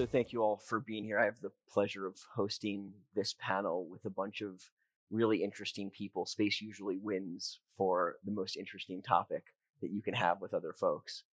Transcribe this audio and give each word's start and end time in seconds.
So 0.00 0.06
thank 0.06 0.32
you 0.32 0.42
all 0.42 0.56
for 0.56 0.80
being 0.80 1.04
here. 1.04 1.18
I 1.18 1.26
have 1.26 1.42
the 1.42 1.52
pleasure 1.70 2.06
of 2.06 2.16
hosting 2.34 2.94
this 3.14 3.34
panel 3.38 3.86
with 3.86 4.06
a 4.06 4.10
bunch 4.10 4.40
of 4.40 4.70
really 5.10 5.44
interesting 5.44 5.90
people. 5.90 6.24
Space 6.24 6.62
usually 6.62 6.96
wins 6.96 7.60
for 7.76 8.14
the 8.24 8.32
most 8.32 8.56
interesting 8.56 9.02
topic 9.02 9.42
that 9.82 9.90
you 9.90 10.00
can 10.00 10.14
have 10.14 10.40
with 10.40 10.54
other 10.54 10.72
folks. 10.72 11.24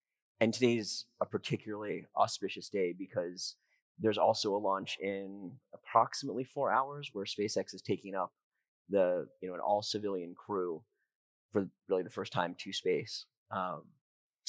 And 0.41 0.53
today's 0.53 1.05
a 1.21 1.25
particularly 1.25 2.07
auspicious 2.13 2.67
day 2.67 2.91
because 2.91 3.55
there's 3.97 4.17
also 4.17 4.53
a 4.53 4.59
launch 4.59 4.97
in 4.99 5.54
approximately 5.73 6.43
four 6.43 6.70
hours 6.70 7.11
where 7.13 7.23
SpaceX 7.23 7.73
is 7.73 7.81
taking 7.81 8.15
up 8.15 8.34
the, 8.89 9.29
you 9.39 9.47
know, 9.47 9.54
an 9.54 9.61
all 9.61 9.81
civilian 9.81 10.36
crew 10.36 10.84
for 11.54 11.70
really 11.88 12.04
the 12.04 12.09
first 12.09 12.34
time 12.34 12.54
to 12.59 12.73
space. 12.73 13.27
Um, 13.49 13.83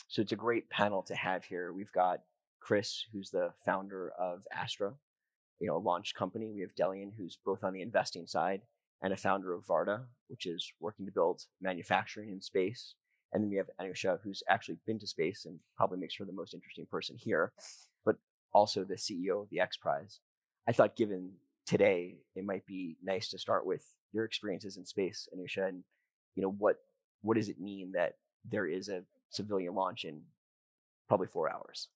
so 0.08 0.22
it's 0.22 0.32
a 0.32 0.36
great 0.36 0.68
panel 0.70 1.04
to 1.04 1.14
have 1.14 1.44
here. 1.44 1.72
We've 1.72 1.92
got 1.92 2.22
Chris, 2.60 3.06
who's 3.12 3.30
the 3.30 3.50
founder 3.64 4.12
of 4.18 4.46
Astra, 4.52 4.94
you 5.60 5.66
know, 5.66 5.76
a 5.76 5.78
launch 5.78 6.14
company. 6.14 6.50
We 6.52 6.60
have 6.60 6.74
Delian, 6.74 7.12
who's 7.16 7.38
both 7.44 7.64
on 7.64 7.72
the 7.72 7.82
investing 7.82 8.26
side 8.26 8.62
and 9.02 9.12
a 9.12 9.16
founder 9.16 9.52
of 9.52 9.64
Varda, 9.64 10.04
which 10.28 10.46
is 10.46 10.72
working 10.80 11.06
to 11.06 11.12
build 11.12 11.42
manufacturing 11.60 12.30
in 12.30 12.40
space. 12.40 12.94
And 13.32 13.42
then 13.42 13.50
we 13.50 13.56
have 13.56 13.70
Anousheh, 13.80 14.18
who's 14.22 14.42
actually 14.48 14.78
been 14.86 14.98
to 15.00 15.06
space 15.06 15.44
and 15.44 15.58
probably 15.76 15.98
makes 15.98 16.16
her 16.16 16.24
the 16.24 16.32
most 16.32 16.54
interesting 16.54 16.86
person 16.86 17.16
here, 17.18 17.52
but 18.04 18.16
also 18.52 18.84
the 18.84 18.94
CEO 18.94 19.42
of 19.42 19.50
the 19.50 19.60
X 19.60 19.76
Prize. 19.76 20.20
I 20.66 20.72
thought, 20.72 20.96
given 20.96 21.32
today, 21.66 22.16
it 22.34 22.44
might 22.44 22.66
be 22.66 22.96
nice 23.02 23.28
to 23.30 23.38
start 23.38 23.66
with 23.66 23.84
your 24.12 24.24
experiences 24.24 24.76
in 24.76 24.84
space, 24.84 25.28
Anousheh, 25.34 25.68
and 25.68 25.84
you 26.34 26.42
know 26.42 26.54
what 26.56 26.76
what 27.20 27.36
does 27.36 27.48
it 27.48 27.60
mean 27.60 27.92
that 27.92 28.14
there 28.48 28.66
is 28.66 28.88
a 28.88 29.02
civilian 29.30 29.74
launch 29.74 30.04
in 30.04 30.22
probably 31.08 31.26
four 31.26 31.50
hours? 31.50 31.88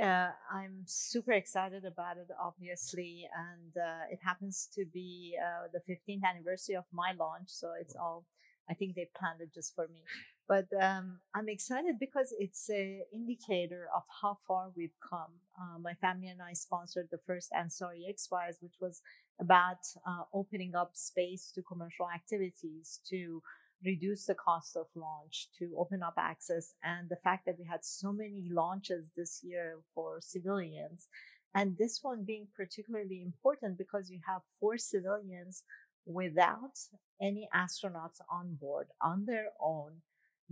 Uh, 0.00 0.30
I'm 0.50 0.84
super 0.86 1.32
excited 1.32 1.84
about 1.84 2.16
it, 2.16 2.28
obviously, 2.42 3.28
and 3.36 3.76
uh, 3.76 4.04
it 4.10 4.20
happens 4.24 4.66
to 4.74 4.86
be 4.86 5.36
uh, 5.38 5.68
the 5.72 5.80
15th 5.80 6.22
anniversary 6.24 6.76
of 6.76 6.84
my 6.92 7.12
launch, 7.18 7.48
so 7.48 7.72
it's 7.78 7.94
all. 7.94 8.24
I 8.68 8.74
think 8.74 8.94
they 8.94 9.08
planned 9.18 9.40
it 9.40 9.52
just 9.52 9.74
for 9.74 9.88
me, 9.88 10.04
but 10.48 10.68
um, 10.80 11.18
I'm 11.34 11.48
excited 11.48 11.98
because 11.98 12.32
it's 12.38 12.68
an 12.68 13.02
indicator 13.12 13.88
of 13.94 14.04
how 14.22 14.38
far 14.46 14.70
we've 14.76 14.96
come. 15.06 15.32
Uh, 15.60 15.78
my 15.80 15.94
family 15.94 16.28
and 16.28 16.40
I 16.40 16.52
sponsored 16.52 17.08
the 17.10 17.18
first 17.26 17.50
Ansari 17.50 18.08
X 18.08 18.28
Prize, 18.28 18.58
which 18.60 18.76
was 18.80 19.02
about 19.40 19.82
uh, 20.06 20.22
opening 20.32 20.76
up 20.76 20.92
space 20.94 21.50
to 21.56 21.62
commercial 21.62 22.08
activities, 22.08 23.00
to 23.10 23.42
reduce 23.84 24.26
the 24.26 24.34
cost 24.34 24.76
of 24.76 24.86
launch, 24.94 25.48
to 25.58 25.74
open 25.78 26.02
up 26.02 26.14
access, 26.18 26.74
and 26.82 27.08
the 27.08 27.16
fact 27.16 27.46
that 27.46 27.58
we 27.58 27.64
had 27.64 27.84
so 27.84 28.12
many 28.12 28.48
launches 28.50 29.10
this 29.16 29.40
year 29.42 29.78
for 29.94 30.20
civilians. 30.20 31.08
And 31.54 31.76
this 31.78 32.00
one 32.02 32.24
being 32.24 32.46
particularly 32.54 33.22
important 33.22 33.78
because 33.78 34.10
you 34.10 34.20
have 34.26 34.42
four 34.60 34.78
civilians 34.78 35.64
without 36.06 36.78
any 37.20 37.48
astronauts 37.54 38.20
on 38.30 38.56
board 38.60 38.88
on 39.02 39.26
their 39.26 39.48
own 39.60 40.02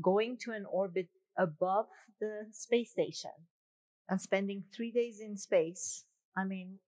going 0.00 0.36
to 0.36 0.52
an 0.52 0.64
orbit 0.70 1.08
above 1.36 1.86
the 2.20 2.46
space 2.52 2.90
station 2.90 3.30
and 4.08 4.20
spending 4.20 4.64
three 4.74 4.90
days 4.90 5.20
in 5.20 5.36
space. 5.36 6.04
I 6.36 6.44
mean, 6.44 6.78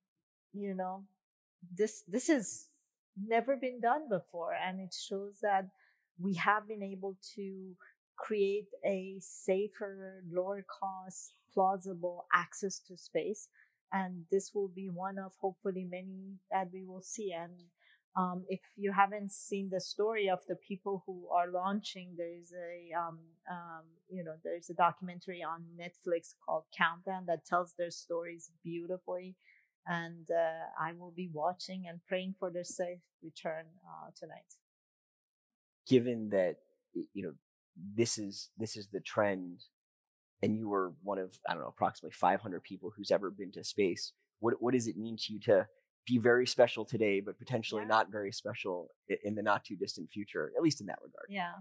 you 0.53 0.75
know, 0.75 1.05
this, 1.77 2.03
this 2.07 2.29
has 2.29 2.67
never 3.17 3.57
been 3.57 3.81
done 3.81 4.09
before. 4.09 4.55
And 4.55 4.81
it 4.81 4.95
shows 4.95 5.39
that 5.43 5.67
we 6.21 6.35
have 6.35 6.69
been 6.69 6.83
able 6.83 7.17
to 7.35 7.75
create 8.17 8.69
a 8.85 9.17
safer, 9.21 10.23
lower 10.31 10.65
cost, 10.69 11.33
plausible 11.53 12.27
access 12.33 12.79
to 12.79 12.97
space. 12.97 13.49
And 13.93 14.25
this 14.31 14.53
will 14.55 14.69
be 14.69 14.89
one 14.89 15.19
of 15.19 15.33
hopefully 15.41 15.87
many 15.91 16.37
that 16.53 16.69
we 16.73 16.85
will 16.85 17.03
see. 17.03 17.33
And 17.33 17.65
um, 18.17 18.45
if 18.49 18.61
you 18.77 18.93
haven't 18.93 19.33
seen 19.33 19.71
the 19.71 19.81
story 19.81 20.29
of 20.29 20.41
the 20.49 20.57
people 20.57 21.03
who 21.07 21.29
are 21.33 21.51
launching, 21.51 22.15
there's 22.17 22.53
a 22.53 22.97
um, 22.97 23.19
um, 23.51 23.85
you 24.09 24.25
know 24.25 24.35
there's 24.43 24.69
a 24.69 24.75
documentary 24.75 25.43
on 25.43 25.63
Netflix 25.79 26.35
called 26.45 26.65
Countdown 26.77 27.27
that 27.27 27.47
tells 27.47 27.75
their 27.79 27.93
stories 27.93 28.51
beautifully, 28.65 29.37
and 29.87 30.29
uh, 30.29 30.67
I 30.81 30.93
will 30.93 31.13
be 31.13 31.31
watching 31.33 31.85
and 31.89 32.01
praying 32.05 32.35
for 32.39 32.51
their 32.51 32.65
safe 32.65 32.99
return 33.23 33.67
uh, 33.87 34.11
tonight 34.19 34.57
given 35.89 36.31
that 36.31 36.57
you 37.13 37.23
know 37.23 37.33
this 37.95 38.19
is 38.19 38.51
this 38.59 38.77
is 38.77 38.89
the 38.89 39.01
trend 39.01 39.63
and 40.43 40.57
you 40.57 40.69
were 40.69 40.93
one 41.03 41.19
of 41.19 41.39
i 41.49 41.53
don't 41.53 41.63
know 41.63 41.69
approximately 41.69 42.15
500 42.15 42.63
people 42.63 42.93
who's 42.97 43.11
ever 43.11 43.31
been 43.31 43.53
to 43.53 43.65
space 43.65 44.13
what 44.41 44.55
what 44.61 44.75
does 44.75 44.87
it 44.87 44.97
mean 44.97 45.17
to 45.17 45.33
you 45.33 45.41
to 45.41 45.67
be 46.07 46.19
very 46.19 46.47
special 46.47 46.85
today 46.85 47.21
but 47.21 47.39
potentially 47.39 47.83
yeah. 47.83 47.89
not 47.89 48.11
very 48.11 48.33
special 48.33 48.89
in 49.23 49.35
the 49.35 49.43
not 49.43 49.65
too 49.65 49.77
distant 49.77 50.11
future 50.11 50.51
at 50.57 50.63
least 50.63 50.81
in 50.81 50.87
that 50.87 50.99
regard? 51.03 51.27
Yeah. 51.29 51.53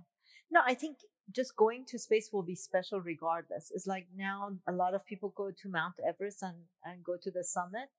No 0.50 0.62
i 0.66 0.74
think 0.74 0.98
just 1.32 1.56
going 1.56 1.86
to 1.86 2.00
space 2.00 2.30
will 2.32 2.44
be 2.44 2.56
special 2.56 3.02
regardless. 3.02 3.72
It's 3.74 3.88
like 3.88 4.08
now 4.16 4.58
a 4.68 4.72
lot 4.72 4.94
of 4.94 5.06
people 5.06 5.34
go 5.36 5.52
to 5.52 5.70
mount 5.70 5.96
everest 6.08 6.42
and 6.42 6.58
and 6.84 7.04
go 7.04 7.18
to 7.22 7.32
the 7.32 7.44
summit. 7.44 7.90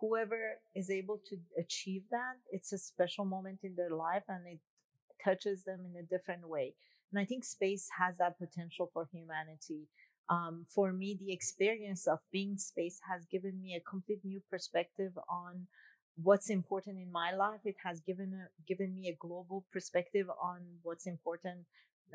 Whoever 0.00 0.58
is 0.74 0.90
able 0.90 1.20
to 1.28 1.36
achieve 1.58 2.02
that 2.10 2.36
it's 2.50 2.72
a 2.72 2.78
special 2.78 3.24
moment 3.24 3.60
in 3.62 3.76
their 3.76 3.94
life 3.94 4.24
and 4.28 4.46
it 4.46 4.60
touches 5.22 5.64
them 5.64 5.80
in 5.84 5.98
a 5.98 6.02
different 6.02 6.48
way. 6.48 6.74
And 7.12 7.20
I 7.20 7.24
think 7.24 7.44
space 7.44 7.88
has 7.98 8.18
that 8.18 8.38
potential 8.38 8.90
for 8.92 9.06
humanity. 9.12 9.88
Um, 10.28 10.64
for 10.66 10.92
me, 10.92 11.16
the 11.18 11.32
experience 11.32 12.06
of 12.06 12.20
being 12.32 12.56
space 12.56 13.00
has 13.10 13.26
given 13.26 13.60
me 13.60 13.74
a 13.74 13.80
complete 13.80 14.24
new 14.24 14.40
perspective 14.50 15.12
on 15.28 15.66
what's 16.16 16.48
important 16.48 16.98
in 16.98 17.10
my 17.12 17.34
life. 17.34 17.60
It 17.64 17.76
has 17.84 18.00
given 18.00 18.32
a, 18.32 18.48
given 18.66 18.94
me 18.94 19.08
a 19.08 19.16
global 19.18 19.66
perspective 19.72 20.28
on 20.42 20.60
what's 20.82 21.06
important 21.06 21.66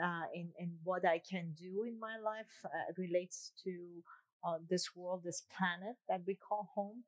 uh, 0.02 0.26
in 0.34 0.52
in 0.58 0.78
what 0.84 1.06
I 1.06 1.20
can 1.20 1.54
do 1.54 1.84
in 1.84 2.00
my 2.00 2.18
life. 2.18 2.54
Uh, 2.66 2.94
relates 2.98 3.52
to 3.64 4.04
uh, 4.46 4.58
this 4.70 4.96
world, 4.96 5.22
this 5.24 5.44
planet 5.56 5.98
that 6.10 6.22
we 6.26 6.36
call 6.36 6.70
home, 6.74 7.04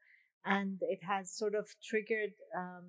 and 0.46 0.80
it 0.82 1.00
has 1.04 1.32
sort 1.32 1.56
of 1.56 1.68
triggered 1.84 2.34
um, 2.56 2.86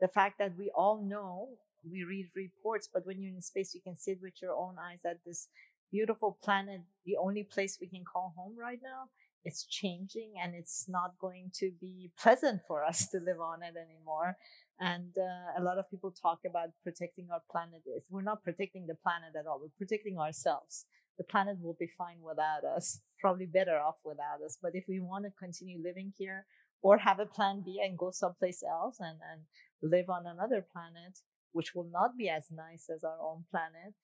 the 0.00 0.08
fact 0.08 0.38
that 0.38 0.56
we 0.58 0.70
all 0.74 1.02
know 1.02 1.48
we 1.90 2.04
read 2.04 2.28
reports, 2.34 2.88
but 2.92 3.06
when 3.06 3.20
you're 3.20 3.34
in 3.34 3.42
space, 3.42 3.74
you 3.74 3.80
can 3.80 3.96
see 3.96 4.12
it 4.12 4.18
with 4.22 4.34
your 4.40 4.54
own 4.54 4.76
eyes 4.78 5.00
that 5.04 5.18
this 5.26 5.48
beautiful 5.90 6.38
planet, 6.42 6.80
the 7.04 7.16
only 7.16 7.44
place 7.44 7.78
we 7.80 7.86
can 7.86 8.04
call 8.04 8.32
home 8.36 8.54
right 8.58 8.80
now, 8.82 9.08
it's 9.44 9.66
changing 9.66 10.34
and 10.42 10.54
it's 10.54 10.86
not 10.88 11.18
going 11.20 11.50
to 11.54 11.72
be 11.80 12.10
pleasant 12.18 12.60
for 12.66 12.84
us 12.84 13.08
to 13.08 13.18
live 13.18 13.40
on 13.40 13.62
it 13.62 13.74
anymore. 13.76 14.36
And 14.80 15.12
uh, 15.18 15.60
a 15.60 15.62
lot 15.62 15.78
of 15.78 15.90
people 15.90 16.10
talk 16.10 16.40
about 16.48 16.70
protecting 16.82 17.28
our 17.32 17.42
planet. 17.50 17.82
We're 18.10 18.22
not 18.22 18.42
protecting 18.42 18.86
the 18.86 18.94
planet 18.94 19.34
at 19.38 19.46
all. 19.46 19.60
We're 19.60 19.78
protecting 19.78 20.18
ourselves. 20.18 20.86
The 21.18 21.24
planet 21.24 21.58
will 21.60 21.76
be 21.78 21.90
fine 21.98 22.18
without 22.22 22.64
us, 22.64 23.00
probably 23.20 23.46
better 23.46 23.78
off 23.78 23.96
without 24.04 24.42
us. 24.44 24.58
But 24.60 24.72
if 24.74 24.84
we 24.88 24.98
want 24.98 25.24
to 25.24 25.30
continue 25.38 25.78
living 25.82 26.12
here 26.16 26.46
or 26.80 26.98
have 26.98 27.20
a 27.20 27.26
plan 27.26 27.62
B 27.64 27.80
and 27.84 27.98
go 27.98 28.10
someplace 28.10 28.62
else 28.62 28.96
and, 28.98 29.18
and 29.30 29.42
live 29.82 30.08
on 30.08 30.26
another 30.26 30.64
planet, 30.72 31.18
which 31.52 31.74
will 31.74 31.88
not 31.90 32.16
be 32.16 32.28
as 32.28 32.50
nice 32.50 32.88
as 32.94 33.04
our 33.04 33.18
own 33.20 33.44
planet, 33.50 33.94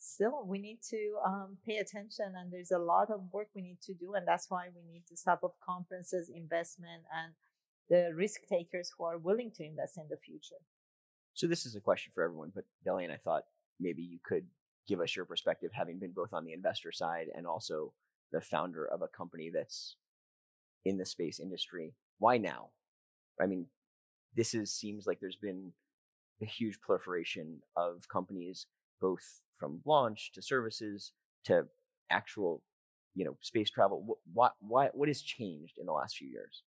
still 0.00 0.42
we 0.46 0.58
need 0.58 0.78
to 0.82 1.16
um, 1.24 1.58
pay 1.66 1.76
attention 1.76 2.32
and 2.36 2.50
there's 2.50 2.70
a 2.70 2.78
lot 2.78 3.10
of 3.10 3.20
work 3.32 3.48
we 3.54 3.60
need 3.60 3.80
to 3.82 3.92
do 3.92 4.14
and 4.14 4.26
that's 4.26 4.46
why 4.48 4.68
we 4.74 4.82
need 4.90 5.02
this 5.10 5.22
type 5.22 5.40
of 5.42 5.52
conferences 5.60 6.30
investment 6.34 7.02
and 7.14 7.34
the 7.90 8.14
risk 8.16 8.40
takers 8.48 8.90
who 8.96 9.04
are 9.04 9.18
willing 9.18 9.50
to 9.50 9.64
invest 9.64 9.98
in 9.98 10.06
the 10.08 10.16
future. 10.16 10.62
So 11.34 11.46
this 11.46 11.66
is 11.66 11.76
a 11.76 11.80
question 11.80 12.12
for 12.14 12.24
everyone 12.24 12.50
but 12.54 12.64
Delian, 12.86 13.12
i 13.12 13.16
thought 13.16 13.42
maybe 13.78 14.02
you 14.02 14.18
could 14.24 14.46
give 14.88 15.00
us 15.00 15.14
your 15.14 15.26
perspective 15.26 15.70
having 15.74 15.98
been 15.98 16.12
both 16.12 16.32
on 16.32 16.44
the 16.44 16.52
investor 16.54 16.92
side 16.92 17.26
and 17.34 17.46
also 17.46 17.92
the 18.32 18.40
founder 18.40 18.86
of 18.86 19.02
a 19.02 19.08
company 19.08 19.50
that's 19.52 19.96
in 20.84 20.96
the 20.96 21.04
space 21.04 21.38
industry. 21.38 21.92
Why 22.18 22.38
now? 22.38 22.70
I 23.40 23.46
mean 23.46 23.66
this 24.34 24.54
is 24.54 24.72
seems 24.72 25.06
like 25.06 25.20
there's 25.20 25.36
been 25.36 25.72
a 26.42 26.46
huge 26.46 26.80
proliferation 26.80 27.60
of 27.76 28.08
companies, 28.08 28.66
both 29.00 29.42
from 29.58 29.80
launch 29.84 30.32
to 30.32 30.42
services 30.42 31.12
to 31.44 31.66
actual, 32.10 32.62
you 33.14 33.24
know, 33.24 33.36
space 33.40 33.70
travel. 33.70 34.18
What 34.32 34.54
what 34.60 34.94
what 34.94 35.08
has 35.08 35.22
changed 35.22 35.78
in 35.78 35.86
the 35.86 35.92
last 35.92 36.16
few 36.16 36.28
years? 36.28 36.62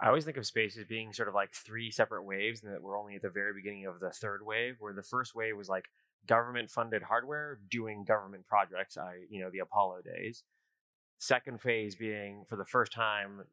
I 0.00 0.08
always 0.08 0.24
think 0.24 0.36
of 0.36 0.46
space 0.46 0.76
as 0.76 0.84
being 0.84 1.12
sort 1.12 1.28
of 1.28 1.34
like 1.34 1.54
three 1.54 1.90
separate 1.90 2.24
waves, 2.24 2.62
and 2.62 2.72
that 2.72 2.82
we're 2.82 2.98
only 2.98 3.14
at 3.14 3.22
the 3.22 3.30
very 3.30 3.52
beginning 3.54 3.86
of 3.86 4.00
the 4.00 4.10
third 4.10 4.44
wave, 4.44 4.76
where 4.80 4.92
the 4.92 5.02
first 5.02 5.34
wave 5.34 5.56
was 5.56 5.68
like 5.68 5.86
government 6.26 6.70
funded 6.70 7.02
hardware 7.02 7.58
doing 7.70 8.04
government 8.04 8.46
projects, 8.46 8.96
I 8.96 9.20
you 9.30 9.40
know 9.40 9.50
the 9.50 9.60
Apollo 9.60 10.02
days. 10.04 10.42
Second 11.18 11.60
phase 11.60 11.94
being 11.94 12.44
for 12.48 12.56
the 12.56 12.64
first 12.64 12.92
time 12.92 13.44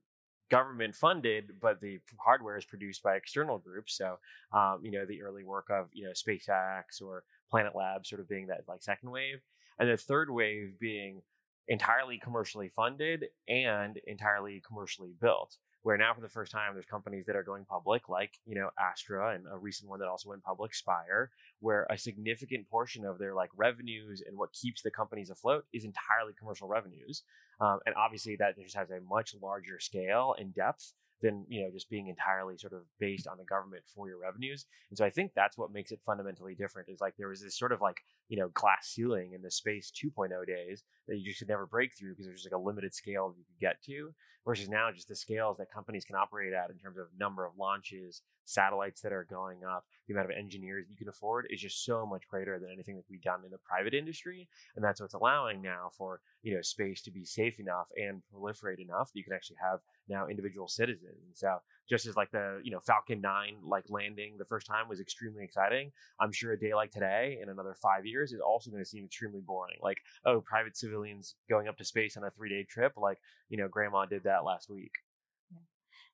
government 0.52 0.94
funded, 0.94 1.54
but 1.60 1.80
the 1.80 2.00
hardware 2.20 2.58
is 2.58 2.66
produced 2.66 3.02
by 3.02 3.16
external 3.16 3.58
groups. 3.58 3.98
So, 3.98 4.20
um, 4.54 4.82
you 4.84 4.92
know, 4.92 5.06
the 5.06 5.24
early 5.24 5.44
work 5.44 5.70
of, 5.72 5.88
you 5.94 6.04
know, 6.04 6.12
SpaceX 6.12 7.02
or 7.02 7.24
Planet 7.50 7.74
Labs 7.76 8.10
sort 8.10 8.20
of 8.20 8.30
being 8.30 8.48
that 8.48 8.66
like 8.68 8.84
second 8.84 9.10
wave. 9.10 9.40
And 9.80 9.90
the 9.90 9.98
third 9.98 10.30
wave 10.30 10.78
being 10.80 11.22
entirely 11.68 12.20
commercially 12.20 12.68
funded 12.68 13.28
and 13.48 13.98
entirely 14.06 14.62
commercially 14.68 15.14
built. 15.20 15.56
Where 15.84 15.98
now, 15.98 16.14
for 16.14 16.22
the 16.22 16.30
first 16.30 16.52
time, 16.52 16.74
there's 16.74 16.86
companies 16.86 17.26
that 17.26 17.36
are 17.36 17.44
going 17.44 17.66
public, 17.66 18.08
like 18.08 18.34
you 18.46 18.56
know 18.56 18.70
Astra 18.80 19.34
and 19.34 19.46
a 19.52 19.58
recent 19.58 19.90
one 19.90 20.00
that 20.00 20.08
also 20.08 20.30
went 20.30 20.44
public, 20.44 20.76
Spire, 20.76 21.32
where 21.60 21.88
a 21.90 21.98
significant 21.98 22.70
portion 22.70 23.06
of 23.06 23.18
their 23.18 23.34
like 23.34 23.50
revenues 23.56 24.22
and 24.26 24.38
what 24.38 24.54
keeps 24.54 24.82
the 24.82 24.92
companies 24.92 25.30
afloat 25.30 25.66
is 25.74 25.84
entirely 25.84 26.34
commercial 26.38 26.68
revenues. 26.68 27.24
Um, 27.60 27.80
and 27.86 27.96
obviously, 27.96 28.36
that 28.38 28.58
just 28.58 28.76
has 28.76 28.92
a 28.92 29.02
much 29.10 29.34
larger 29.42 29.80
scale 29.80 30.36
and 30.38 30.54
depth 30.54 30.94
than 31.22 31.46
you 31.50 31.62
know 31.62 31.72
just 31.72 31.90
being 31.90 32.08
entirely 32.08 32.58
sort 32.58 32.74
of 32.74 32.82
based 33.00 33.28
on 33.28 33.38
the 33.38 33.46
government 33.46 33.84
for 33.96 34.08
your 34.08 34.20
revenues. 34.20 34.66
And 34.90 34.98
so 34.98 35.06
I 35.06 35.10
think 35.10 35.32
that's 35.36 35.58
what 35.58 35.72
makes 35.72 35.92
it 35.92 36.00
fundamentally 36.06 36.56
different. 36.56 36.90
Is 36.90 37.02
like 37.02 37.16
there 37.18 37.30
was 37.30 37.42
this 37.42 37.58
sort 37.58 37.72
of 37.72 37.82
like 37.82 38.02
you 38.32 38.38
know 38.38 38.48
glass 38.54 38.88
ceiling 38.88 39.34
in 39.34 39.42
the 39.42 39.52
space 39.52 39.92
2.0 39.92 40.30
days 40.48 40.84
that 41.10 41.18
you 41.18 41.26
just 41.26 41.40
could 41.40 41.50
never 41.50 41.66
break 41.66 41.94
through 41.94 42.12
because 42.12 42.26
there's 42.26 42.44
just 42.44 42.52
like 42.52 42.58
a 42.58 42.64
limited 42.64 42.94
scale 42.94 43.28
that 43.28 43.38
you 43.38 43.44
could 43.44 43.60
get 43.60 43.84
to. 43.84 44.14
Versus 44.44 44.70
now 44.70 44.90
just 44.92 45.08
the 45.08 45.16
scales 45.16 45.58
that 45.58 45.72
companies 45.72 46.04
can 46.04 46.16
operate 46.16 46.52
at 46.52 46.72
in 46.72 46.78
terms 46.78 46.98
of 46.98 47.06
number 47.20 47.46
of 47.46 47.52
launches, 47.60 48.24
satellites 48.46 49.00
that 49.02 49.14
are 49.14 49.28
going 49.30 49.60
up, 49.64 49.86
the 50.08 50.14
amount 50.14 50.32
of 50.32 50.36
engineers 50.36 50.88
you 50.90 50.98
can 50.98 51.10
afford 51.10 51.46
is 51.52 51.62
just 51.62 51.86
so 51.86 52.08
much 52.08 52.28
greater 52.28 52.58
than 52.58 52.72
anything 52.74 52.96
that 52.96 53.06
we've 53.10 53.22
done 53.22 53.42
in 53.46 53.52
the 53.52 53.60
private 53.60 53.94
industry. 53.94 54.48
And 54.76 54.84
that's 54.84 55.00
what's 55.00 55.14
allowing 55.14 55.62
now 55.62 55.92
for 55.96 56.22
you 56.42 56.56
know 56.56 56.62
space 56.62 57.02
to 57.04 57.12
be 57.12 57.26
safe 57.26 57.60
enough 57.60 57.88
and 57.96 58.22
proliferate 58.34 58.80
enough 58.80 59.12
that 59.12 59.20
you 59.20 59.24
can 59.24 59.34
actually 59.34 59.58
have 59.62 59.80
now 60.08 60.28
individual 60.28 60.68
citizens. 60.68 61.22
And 61.26 61.36
so 61.36 61.58
just 61.90 62.06
as 62.06 62.16
like 62.16 62.32
the 62.32 62.62
you 62.64 62.72
know 62.72 62.80
Falcon 62.80 63.22
9 63.22 63.58
like 63.64 63.86
landing 63.90 64.38
the 64.38 64.46
first 64.46 64.66
time 64.66 64.88
was 64.90 65.00
extremely 65.00 65.44
exciting, 65.44 65.92
I'm 66.20 66.32
sure 66.32 66.54
a 66.54 66.60
day 66.60 66.74
like 66.74 66.92
today 66.92 67.40
in 67.42 67.50
another 67.50 67.76
five 67.82 68.06
years 68.06 68.21
is 68.24 68.40
also 68.40 68.72
going 68.72 68.84
to 68.84 68.90
seem 68.90 69.06
extremely 69.06 69.42
boring. 69.42 69.78
Like 69.82 69.98
oh, 70.26 70.42
private 70.42 70.78
civilians 70.78 71.36
going 71.50 71.68
up 71.68 71.78
to 71.78 71.86
space 71.86 72.18
on 72.18 72.24
a 72.24 72.32
three 72.32 72.50
day 72.50 72.66
trip, 72.70 72.94
like 72.98 73.18
you 73.50 73.58
know 73.58 73.68
Grandma 73.68 74.06
did 74.06 74.24
that 74.24 74.44
last 74.44 74.70
week. 74.70 74.92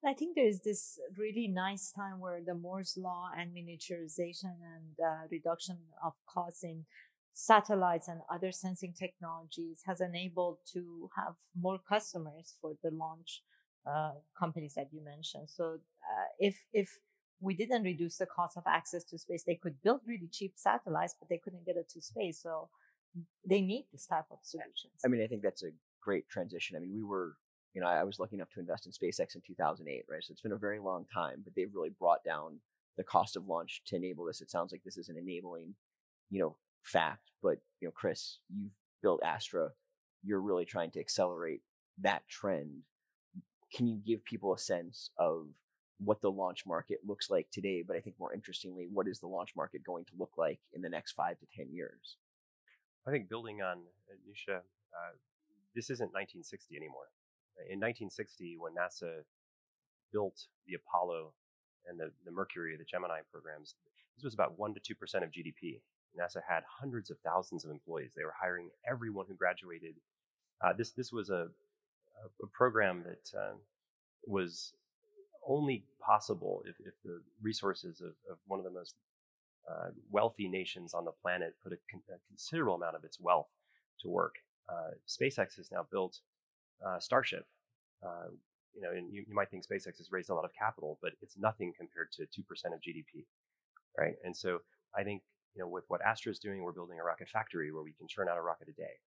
I 0.06 0.14
think 0.14 0.36
there's 0.36 0.60
this 0.60 1.00
really 1.18 1.48
nice 1.48 1.92
time 1.92 2.20
where 2.20 2.40
the 2.46 2.54
Moore's 2.54 2.98
law 2.98 3.30
and 3.36 3.52
miniaturization 3.52 4.54
and 4.76 4.96
uh, 5.04 5.28
reduction 5.32 5.78
of 6.06 6.14
costs 6.28 6.64
in 6.64 6.86
satellites 7.34 8.08
and 8.08 8.22
other 8.32 8.52
sensing 8.52 8.94
technologies 8.94 9.82
has 9.86 10.02
enabled 10.02 10.58
to 10.74 11.10
have 11.16 11.36
more 11.60 11.80
customers 11.88 12.56
for 12.62 12.74
the 12.84 12.92
launch 12.92 13.42
uh, 13.86 14.12
companies 14.38 14.74
that 14.76 14.88
you 14.92 15.04
mentioned. 15.04 15.50
So 15.50 15.74
uh, 15.74 16.28
if 16.40 16.64
if 16.74 17.00
we 17.40 17.54
didn't 17.54 17.84
reduce 17.84 18.18
the 18.18 18.26
cost 18.26 18.58
of 18.58 18.64
access 18.68 19.04
to 19.06 19.18
space, 19.18 19.44
they 19.44 19.56
could 19.56 19.82
build 19.84 20.02
really 20.06 20.28
cheap 20.32 20.54
satellites, 20.56 21.16
but 21.20 21.30
they 21.30 21.38
couldn't 21.38 21.66
get 21.66 21.78
it 21.78 21.90
to 21.90 22.02
space. 22.02 22.42
So 22.42 22.70
they 23.46 23.62
need 23.62 23.86
this 23.92 24.06
type 24.06 24.26
of 24.32 24.40
solutions. 24.42 24.94
I 25.06 25.08
mean, 25.08 25.22
I 25.22 25.28
think 25.28 25.42
that's 25.42 25.64
a 25.64 25.72
great 26.02 26.28
transition. 26.30 26.76
I 26.76 26.80
mean, 26.80 26.94
we 26.94 27.04
were, 27.04 27.36
you 27.74 27.82
know, 27.82 27.88
I 27.88 28.04
was 28.04 28.20
lucky 28.20 28.36
enough 28.36 28.50
to 28.52 28.60
invest 28.60 28.86
in 28.86 28.92
SpaceX 28.92 29.36
in 29.36 29.42
2008, 29.46 30.06
right? 30.10 30.24
So 30.24 30.32
it's 30.32 30.42
been 30.42 30.52
a 30.52 30.58
very 30.58 30.80
long 30.80 31.06
time, 31.14 31.42
but 31.44 31.54
they've 31.56 31.74
really 31.74 31.92
brought 31.98 32.24
down 32.24 32.60
the 32.98 33.04
cost 33.04 33.36
of 33.36 33.48
launch 33.48 33.82
to 33.88 33.96
enable 33.96 34.26
this. 34.26 34.42
It 34.42 34.50
sounds 34.50 34.72
like 34.72 34.84
this 34.84 34.98
is 34.98 35.10
an 35.10 35.18
enabling, 35.18 35.76
you 36.30 36.40
know, 36.40 36.56
fact. 36.82 37.32
But 37.44 37.60
you 37.80 37.88
know, 37.88 37.94
Chris, 37.96 38.40
you've 38.56 38.72
built 39.04 39.22
Astra. 39.24 39.70
You're 40.24 40.42
really 40.42 40.66
trying 40.66 40.92
to 40.92 41.00
accelerate 41.00 41.62
that 42.02 42.28
trend 42.28 42.84
can 43.74 43.88
you 43.88 43.98
give 44.06 44.24
people 44.24 44.54
a 44.54 44.58
sense 44.58 45.10
of 45.18 45.48
what 46.00 46.22
the 46.22 46.32
launch 46.32 46.66
market 46.66 47.00
looks 47.06 47.30
like 47.30 47.48
today? 47.52 47.84
But 47.86 47.96
I 47.96 48.00
think 48.00 48.18
more 48.20 48.34
interestingly, 48.34 48.88
what 48.92 49.08
is 49.08 49.20
the 49.20 49.28
launch 49.28 49.56
market 49.56 49.84
going 49.84 50.06
to 50.06 50.12
look 50.18 50.34
like 50.38 50.60
in 50.74 50.82
the 50.82 50.90
next 50.90 51.14
five 51.14 51.40
to 51.40 51.46
10 51.56 51.74
years? 51.74 52.18
I 53.08 53.12
think 53.12 53.30
building 53.30 53.62
on 53.62 53.80
Nisha, 54.28 54.58
uh, 54.58 55.16
this 55.76 55.90
isn't 55.90 56.14
1960 56.14 56.76
anymore. 56.76 57.10
In 57.70 57.80
1960, 57.80 58.58
when 58.60 58.74
NASA 58.74 59.24
built 60.12 60.46
the 60.68 60.76
Apollo 60.76 61.34
and 61.88 62.00
the, 62.00 62.12
the 62.26 62.32
Mercury, 62.32 62.76
the 62.78 62.84
Gemini 62.84 63.20
programs, 63.32 63.76
this 64.16 64.24
was 64.24 64.34
about 64.34 64.60
1% 64.60 64.76
to 64.76 64.96
2% 64.96 65.24
of 65.24 65.32
GDP. 65.32 65.82
NASA 66.20 66.42
had 66.48 66.64
hundreds 66.80 67.10
of 67.10 67.18
thousands 67.20 67.64
of 67.64 67.72
employees. 67.72 68.12
They 68.16 68.24
were 68.24 68.34
hiring 68.42 68.70
everyone 68.90 69.26
who 69.28 69.36
graduated. 69.36 69.96
Uh, 70.62 70.74
this, 70.74 70.92
this 70.92 71.12
was 71.12 71.30
a, 71.30 71.48
a 72.44 72.48
program 72.52 73.04
that 73.06 73.38
uh, 73.38 73.54
was 74.26 74.74
only 75.48 75.84
possible 76.00 76.64
if, 76.66 76.76
if 76.86 76.94
the 77.04 77.22
resources 77.42 78.02
of, 78.02 78.14
of, 78.30 78.38
one 78.48 78.60
of 78.60 78.66
the 78.66 78.72
most 78.72 78.96
uh, 79.70 79.90
wealthy 80.12 80.48
nations 80.48 80.94
on 80.94 81.06
the 81.06 81.12
planet 81.12 81.56
put 81.64 81.74
a, 81.74 81.78
con- 81.90 82.04
a, 82.10 82.18
considerable 82.28 82.76
amount 82.76 82.96
of 82.96 83.04
its 83.04 83.20
wealth 83.20 83.50
to 84.00 84.10
work. 84.10 84.36
Uh, 84.70 84.92
SpaceX 85.08 85.56
has 85.58 85.72
now 85.72 85.86
built 85.90 86.20
uh, 86.86 87.00
Starship. 87.00 87.46
Uh, 88.04 88.30
you 88.76 88.82
know, 88.82 88.92
and 88.92 89.12
you, 89.12 89.24
you, 89.28 89.34
might 89.34 89.50
think 89.50 89.64
SpaceX 89.66 89.98
has 89.98 90.12
raised 90.12 90.30
a 90.30 90.36
lot 90.36 90.46
of 90.46 90.52
capital, 90.54 91.00
but 91.02 91.14
it's 91.22 91.36
nothing 91.38 91.74
compared 91.76 92.12
to 92.12 92.28
two 92.28 92.44
percent 92.44 92.76
of 92.76 92.80
GDP, 92.80 93.26
right? 93.98 94.14
And 94.24 94.38
so 94.38 94.60
I 94.96 95.04
think 95.04 95.24
you 95.56 95.62
know 95.64 95.68
with 95.68 95.86
what 95.88 96.02
Astra 96.06 96.32
is 96.32 96.38
doing, 96.38 96.62
we're 96.62 96.74
building 96.74 97.00
a 97.00 97.04
rocket 97.04 97.28
factory 97.28 97.72
where 97.72 97.82
we 97.82 97.94
can 97.94 98.08
churn 98.08 98.28
out 98.30 98.38
a 98.38 98.42
rocket 98.42 98.68
a 98.68 98.74
day, 98.74 99.00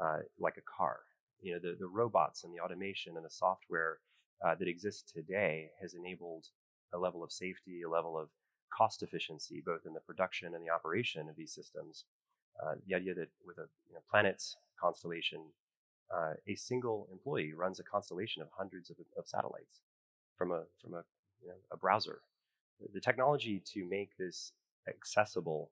uh, 0.00 0.18
like 0.38 0.58
a 0.58 0.62
car 0.62 1.00
you 1.42 1.52
know, 1.52 1.58
the, 1.58 1.76
the 1.78 1.86
robots 1.86 2.44
and 2.44 2.54
the 2.54 2.60
automation 2.60 3.16
and 3.16 3.24
the 3.24 3.30
software 3.30 3.98
uh, 4.44 4.54
that 4.54 4.68
exists 4.68 5.10
today 5.12 5.70
has 5.80 5.94
enabled 5.94 6.46
a 6.92 6.98
level 6.98 7.22
of 7.22 7.32
safety, 7.32 7.82
a 7.82 7.90
level 7.90 8.18
of 8.18 8.28
cost 8.76 9.02
efficiency, 9.02 9.62
both 9.64 9.84
in 9.86 9.94
the 9.94 10.00
production 10.00 10.54
and 10.54 10.64
the 10.64 10.70
operation 10.70 11.28
of 11.28 11.36
these 11.36 11.52
systems. 11.52 12.04
Uh, 12.62 12.74
the 12.86 12.94
idea 12.94 13.14
that 13.14 13.28
with 13.46 13.58
a 13.58 13.68
you 13.88 13.94
know, 13.94 14.00
planets 14.10 14.56
constellation, 14.80 15.40
uh, 16.14 16.34
a 16.46 16.54
single 16.54 17.08
employee 17.12 17.52
runs 17.52 17.78
a 17.78 17.84
constellation 17.84 18.42
of 18.42 18.48
hundreds 18.56 18.90
of, 18.90 18.96
of 19.16 19.26
satellites 19.26 19.80
from 20.36 20.50
a 20.50 20.64
from 20.82 20.94
a, 20.94 21.04
you 21.42 21.48
know, 21.48 21.54
a 21.70 21.76
browser. 21.76 22.20
The 22.92 23.00
technology 23.00 23.62
to 23.74 23.84
make 23.84 24.16
this 24.16 24.52
accessible 24.88 25.70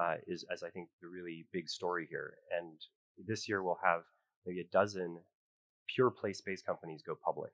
uh, 0.00 0.16
is, 0.26 0.44
as 0.52 0.62
I 0.62 0.70
think, 0.70 0.88
the 1.02 1.08
really 1.08 1.46
big 1.52 1.68
story 1.68 2.06
here. 2.08 2.34
And 2.56 2.78
this 3.18 3.48
year 3.48 3.62
we'll 3.62 3.80
have 3.82 4.02
maybe 4.46 4.60
a 4.60 4.64
dozen 4.64 5.20
pure 5.88 6.10
play 6.10 6.32
space 6.32 6.62
companies 6.62 7.02
go 7.02 7.16
public. 7.22 7.52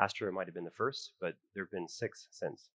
Astra 0.00 0.32
might 0.32 0.46
have 0.46 0.54
been 0.54 0.64
the 0.64 0.70
first, 0.70 1.12
but 1.20 1.34
there 1.54 1.64
have 1.64 1.70
been 1.70 1.88
six 1.88 2.28
since. 2.30 2.70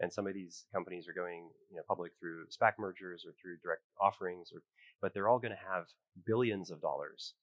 And 0.00 0.12
some 0.12 0.26
of 0.26 0.34
these 0.34 0.66
companies 0.72 1.08
are 1.08 1.12
going 1.12 1.50
you 1.70 1.76
know, 1.76 1.82
public 1.86 2.12
through 2.20 2.46
SPAC 2.46 2.72
mergers 2.78 3.24
or 3.26 3.32
through 3.32 3.56
direct 3.62 3.82
offerings, 4.00 4.50
or, 4.54 4.62
but 5.00 5.12
they're 5.12 5.28
all 5.28 5.40
going 5.40 5.54
to 5.54 5.72
have 5.72 5.86
billions 6.24 6.70
of 6.70 6.80
dollars 6.80 7.34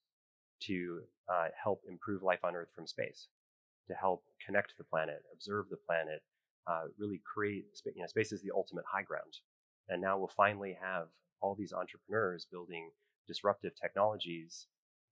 to 0.62 1.00
uh, 1.28 1.48
help 1.62 1.82
improve 1.88 2.22
life 2.22 2.44
on 2.44 2.56
Earth 2.56 2.70
from 2.74 2.86
space, 2.86 3.28
to 3.88 3.94
help 3.94 4.24
connect 4.44 4.78
the 4.78 4.84
planet, 4.84 5.22
observe 5.32 5.66
the 5.70 5.76
planet, 5.76 6.22
uh, 6.66 6.84
really 6.98 7.20
create 7.24 7.66
you 7.84 8.00
know, 8.00 8.06
space 8.06 8.32
is 8.32 8.42
the 8.42 8.52
ultimate 8.54 8.84
high 8.90 9.02
ground. 9.02 9.38
And 9.88 10.00
now 10.00 10.18
we'll 10.18 10.28
finally 10.28 10.76
have 10.80 11.08
all 11.40 11.54
these 11.54 11.72
entrepreneurs 11.72 12.46
building 12.50 12.90
disruptive 13.26 13.72
technologies 13.80 14.66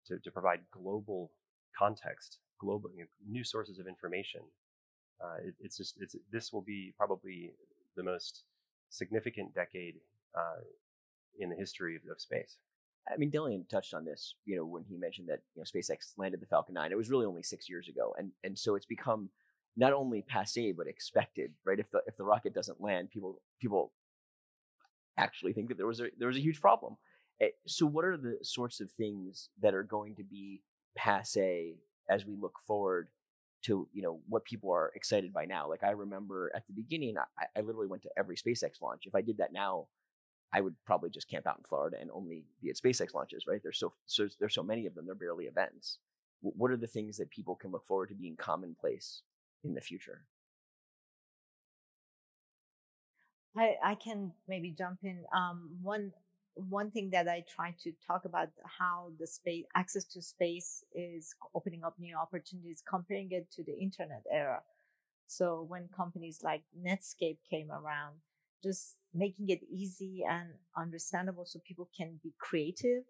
to, 0.07 0.19
to 0.19 0.31
provide 0.31 0.61
global 0.73 1.31
context, 1.79 2.39
global 2.65 2.91
new 3.29 3.45
sources 3.45 3.79
of 3.79 3.87
information. 3.87 4.41
Uh, 5.23 5.37
it, 5.47 5.55
it's 5.61 5.77
just 5.77 5.95
it's 6.01 6.17
this 6.33 6.53
will 6.53 6.63
be 6.63 6.95
probably 6.97 7.53
the 7.97 8.03
most 8.03 8.45
significant 8.91 9.55
decade 9.55 9.97
uh, 10.37 10.63
in 11.39 11.51
the 11.51 11.57
history 11.57 11.97
of, 11.97 12.03
of, 12.11 12.21
space. 12.21 12.57
I 13.13 13.17
mean, 13.17 13.31
Delian 13.31 13.69
touched 13.69 13.95
on 13.95 14.05
this, 14.05 14.35
you 14.45 14.57
know, 14.57 14.65
when 14.65 14.85
he 14.85 14.97
mentioned 14.97 15.29
that 15.29 15.41
you 15.55 15.63
know 15.63 15.65
SpaceX 15.65 16.15
landed 16.17 16.41
the 16.41 16.47
Falcon 16.47 16.75
9. 16.75 16.91
It 16.91 16.97
was 16.97 17.11
really 17.11 17.27
only 17.27 17.43
six 17.43 17.69
years 17.69 17.89
ago, 17.89 18.15
and 18.19 18.31
and 18.43 18.59
so 18.59 18.75
it's 18.75 18.87
become 18.87 19.31
not 19.77 19.93
only 19.93 20.23
passe 20.23 20.73
but 20.73 20.87
expected, 20.87 21.53
right? 21.65 21.79
If 21.79 21.91
the 21.91 22.03
if 22.07 22.17
the 22.17 22.25
rocket 22.25 22.55
doesn't 22.55 22.81
land, 22.81 23.11
people 23.11 23.41
people 23.61 23.93
actually 25.17 25.53
think 25.53 25.69
that 25.69 25.77
there 25.77 25.87
was 25.87 26.01
a 26.01 26.09
there 26.19 26.29
was 26.29 26.37
a 26.37 26.43
huge 26.43 26.61
problem. 26.61 26.97
Eh, 27.41 27.49
so, 27.67 27.87
what 27.87 28.05
are 28.05 28.17
the 28.17 28.39
sorts 28.43 28.81
of 28.81 28.91
things 28.91 29.49
that 29.61 29.75
are 29.75 29.83
going 29.83 30.15
to 30.17 30.25
be 30.25 30.63
passe 30.97 31.77
as 32.09 32.27
we 32.27 32.37
look 32.37 32.59
forward 32.67 33.09
to 33.65 33.89
you 33.93 34.03
know 34.03 34.21
what 34.29 34.45
people 34.45 34.71
are 34.71 34.93
excited 34.95 35.33
by 35.33 35.45
now? 35.45 35.69
Like 35.69 35.83
I 35.83 35.91
remember 35.91 36.51
at 36.55 36.67
the 36.67 36.73
beginning, 36.73 37.17
I, 37.19 37.47
I 37.57 37.63
literally 37.63 37.89
went 37.89 38.03
to 38.03 38.11
every 38.17 38.37
SpaceX 38.37 38.83
launch. 38.83 39.03
If 39.07 39.15
I 39.15 39.23
did 39.23 39.39
that 39.39 39.53
now, 39.53 39.87
I 40.53 40.61
would 40.61 40.75
probably 40.87 41.11
just 41.11 41.31
camp 41.31 41.47
out 41.47 41.59
in 41.59 41.65
Florida 41.65 41.97
and 42.01 42.11
only 42.13 42.45
be 42.63 42.71
at 42.71 42.77
SpaceX 42.77 43.15
launches. 43.15 43.45
Right? 43.49 43.61
There's 43.63 43.79
so 43.79 43.93
so 44.07 44.29
there's 44.39 44.55
so 44.55 44.63
many 44.63 44.87
of 44.87 44.95
them. 44.95 45.07
They're 45.07 45.15
barely 45.15 45.47
events. 45.47 45.99
What 46.41 46.71
are 46.71 46.77
the 46.77 46.87
things 46.87 47.17
that 47.17 47.31
people 47.31 47.55
can 47.55 47.71
look 47.71 47.87
forward 47.87 48.11
to 48.11 48.15
being 48.15 48.37
commonplace 48.37 49.23
in 49.63 49.73
the 49.73 49.81
future? 49.81 50.27
I, 53.57 53.77
I 53.83 53.95
can 53.95 54.33
maybe 54.49 54.75
jump 54.77 54.99
in. 55.03 55.25
Um, 55.35 55.71
one 55.83 56.13
one 56.55 56.91
thing 56.91 57.11
that 57.11 57.29
I 57.29 57.45
try 57.55 57.75
to 57.83 57.93
talk 58.07 58.25
about 58.25 58.49
how 58.79 59.11
the 59.19 59.27
space 59.27 59.65
access 59.75 60.05
to 60.05 60.23
space 60.23 60.85
is 60.95 61.35
opening 61.55 61.83
up 61.85 61.99
new 61.99 62.17
opportunities, 62.17 62.83
comparing 62.89 63.33
it 63.33 63.51
to 63.53 63.65
the 63.65 63.77
internet 63.79 64.23
era. 64.31 64.63
So 65.27 65.65
when 65.69 65.89
companies 65.95 66.41
like 66.43 66.63
Netscape 66.79 67.39
came 67.51 67.71
around, 67.71 68.17
just 68.63 68.97
making 69.13 69.49
it 69.49 69.61
easy 69.71 70.25
and 70.29 70.51
understandable 70.77 71.45
so 71.45 71.61
people 71.67 71.89
can 71.97 72.21
be 72.23 72.33
creative, 72.39 73.03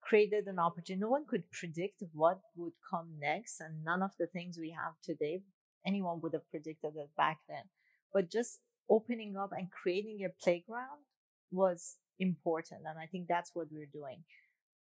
created 0.00 0.46
an 0.46 0.58
opportunity. 0.58 1.00
No 1.00 1.08
one 1.08 1.24
could 1.26 1.50
predict 1.50 2.02
what 2.12 2.40
would 2.56 2.72
come 2.90 3.18
next, 3.20 3.60
and 3.60 3.84
none 3.84 4.02
of 4.02 4.10
the 4.18 4.26
things 4.26 4.58
we 4.58 4.70
have 4.70 4.94
today, 5.02 5.42
anyone 5.86 6.20
would 6.20 6.32
have 6.32 6.50
predicted 6.50 6.96
it 6.96 7.10
back 7.16 7.38
then. 7.48 7.64
But 8.12 8.30
just 8.30 8.60
opening 8.90 9.36
up 9.36 9.52
and 9.56 9.70
creating 9.70 10.24
a 10.24 10.42
playground 10.42 11.04
was 11.50 11.96
important, 12.18 12.82
and 12.86 12.98
I 12.98 13.06
think 13.06 13.28
that's 13.28 13.52
what 13.54 13.68
we're 13.70 13.86
doing. 13.86 14.24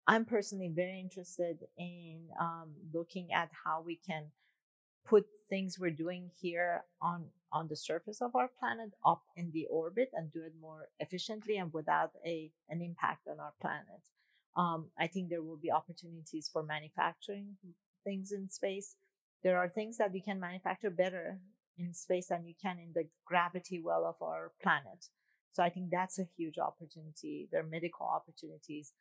I'm 0.07 0.25
personally 0.25 0.73
very 0.75 0.99
interested 1.01 1.59
in 1.77 2.29
um, 2.41 2.73
looking 2.95 3.33
at 3.33 3.51
how 3.65 3.83
we 3.85 3.97
can 3.97 4.31
put 5.07 5.27
things 5.49 5.79
we're 5.79 5.91
doing 5.91 6.31
here 6.41 6.85
on 7.01 7.27
on 7.51 7.69
the 7.69 7.77
surface 7.77 8.21
of 8.21 8.37
our 8.37 8.51
planet 8.61 8.91
up 9.07 9.23
in 9.35 9.51
the 9.53 9.67
orbit 9.71 10.11
and 10.13 10.31
do 10.31 10.43
it 10.43 10.53
more 10.61 10.89
efficiently 11.01 11.57
and 11.57 11.73
without 11.73 12.13
a 12.27 12.51
an 12.69 12.83
impact 12.83 13.27
on 13.27 13.41
our 13.41 13.53
planet. 13.61 14.03
Um, 14.57 14.91
I 14.99 15.07
think 15.07 15.29
there 15.29 15.43
will 15.43 15.57
be 15.57 15.71
opportunities 15.71 16.51
for 16.53 16.63
manufacturing 16.63 17.57
things 18.05 18.33
in 18.33 18.51
space. 18.51 18.97
There 19.43 19.57
are 19.57 19.69
things 19.69 19.99
that 19.99 20.13
we 20.13 20.21
can 20.21 20.41
manufacture 20.41 20.91
better 20.91 21.41
in 21.79 21.95
space 21.95 22.29
than 22.29 22.45
you 22.45 22.55
can 22.61 22.79
in 22.79 22.93
the 22.93 23.09
gravity 23.25 23.81
well 23.83 24.05
of 24.05 24.21
our 24.21 24.53
planet. 24.63 25.07
So 25.53 25.63
I 25.63 25.71
think 25.71 25.91
that's 25.91 26.19
a 26.19 26.29
huge 26.37 26.59
opportunity. 26.59 27.49
There 27.51 27.61
are 27.61 27.67
medical 27.67 28.07
opportunities. 28.07 28.93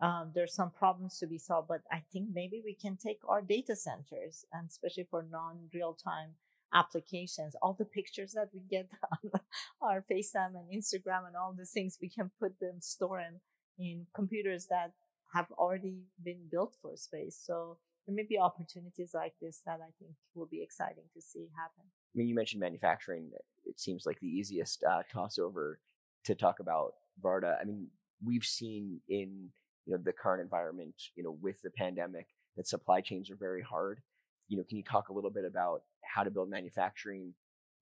Um, 0.00 0.32
there's 0.34 0.54
some 0.54 0.70
problems 0.70 1.18
to 1.18 1.26
be 1.26 1.38
solved, 1.38 1.68
but 1.68 1.82
I 1.90 2.02
think 2.12 2.28
maybe 2.32 2.60
we 2.64 2.74
can 2.74 2.96
take 2.96 3.20
our 3.26 3.40
data 3.40 3.74
centers 3.74 4.44
and 4.52 4.68
especially 4.68 5.06
for 5.10 5.26
non-real 5.30 5.94
time 5.94 6.34
applications, 6.74 7.54
all 7.62 7.74
the 7.78 7.84
pictures 7.84 8.32
that 8.32 8.50
we 8.52 8.60
get 8.68 8.90
on 9.24 9.40
our 9.80 10.04
FaceTime 10.10 10.54
and 10.54 10.70
Instagram 10.72 11.26
and 11.26 11.36
all 11.36 11.54
these 11.56 11.70
things, 11.70 11.98
we 12.00 12.08
can 12.08 12.30
put 12.38 12.58
them, 12.60 12.80
store 12.80 13.18
them 13.20 13.40
in 13.78 14.06
computers 14.14 14.66
that 14.66 14.92
have 15.34 15.50
already 15.52 16.02
been 16.22 16.48
built 16.50 16.74
for 16.80 16.96
space. 16.96 17.40
So 17.42 17.78
there 18.06 18.14
may 18.14 18.22
be 18.22 18.38
opportunities 18.38 19.12
like 19.14 19.34
this 19.40 19.62
that 19.66 19.80
I 19.82 19.90
think 19.98 20.12
will 20.34 20.46
be 20.46 20.62
exciting 20.62 21.04
to 21.14 21.20
see 21.20 21.48
happen. 21.56 21.84
I 21.84 22.18
mean, 22.18 22.28
you 22.28 22.34
mentioned 22.34 22.60
manufacturing. 22.60 23.30
It 23.64 23.80
seems 23.80 24.06
like 24.06 24.20
the 24.20 24.28
easiest 24.28 24.84
uh, 24.84 25.02
toss 25.12 25.38
over 25.38 25.80
to 26.26 26.34
talk 26.34 26.60
about 26.60 26.94
Varda. 27.22 27.56
I 27.60 27.64
mean, 27.64 27.88
we've 28.24 28.44
seen 28.44 29.00
in 29.08 29.48
you 29.86 29.94
know 29.94 30.00
the 30.02 30.12
current 30.12 30.42
environment, 30.42 30.94
you 31.14 31.22
know, 31.22 31.36
with 31.40 31.60
the 31.62 31.70
pandemic, 31.70 32.26
that 32.56 32.68
supply 32.68 33.00
chains 33.00 33.30
are 33.30 33.36
very 33.36 33.62
hard. 33.62 34.00
You 34.48 34.58
know, 34.58 34.64
can 34.68 34.76
you 34.76 34.84
talk 34.84 35.08
a 35.08 35.12
little 35.12 35.30
bit 35.30 35.44
about 35.44 35.82
how 36.02 36.22
to 36.22 36.30
build 36.30 36.50
manufacturing, 36.50 37.34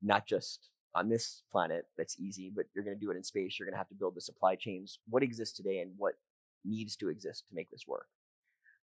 not 0.03 0.27
just 0.27 0.71
on 0.95 1.09
this 1.09 1.43
planet 1.51 1.87
that's 1.99 2.19
easy, 2.19 2.53
but 2.55 2.67
you're 2.75 2.85
going 2.85 2.97
to 2.97 3.01
do 3.01 3.11
it 3.11 3.17
in 3.17 3.25
space. 3.25 3.59
You're 3.59 3.67
going 3.67 3.75
to 3.75 3.79
have 3.79 3.89
to 3.89 3.95
build 3.95 4.15
the 4.15 4.21
supply 4.21 4.55
chains. 4.55 4.99
What 5.09 5.23
exists 5.23 5.57
today 5.57 5.79
and 5.79 5.93
what 5.97 6.15
needs 6.65 6.97
to 6.97 7.09
exist 7.09 7.49
to 7.49 7.55
make 7.55 7.71
this 7.71 7.85
work? 7.87 8.07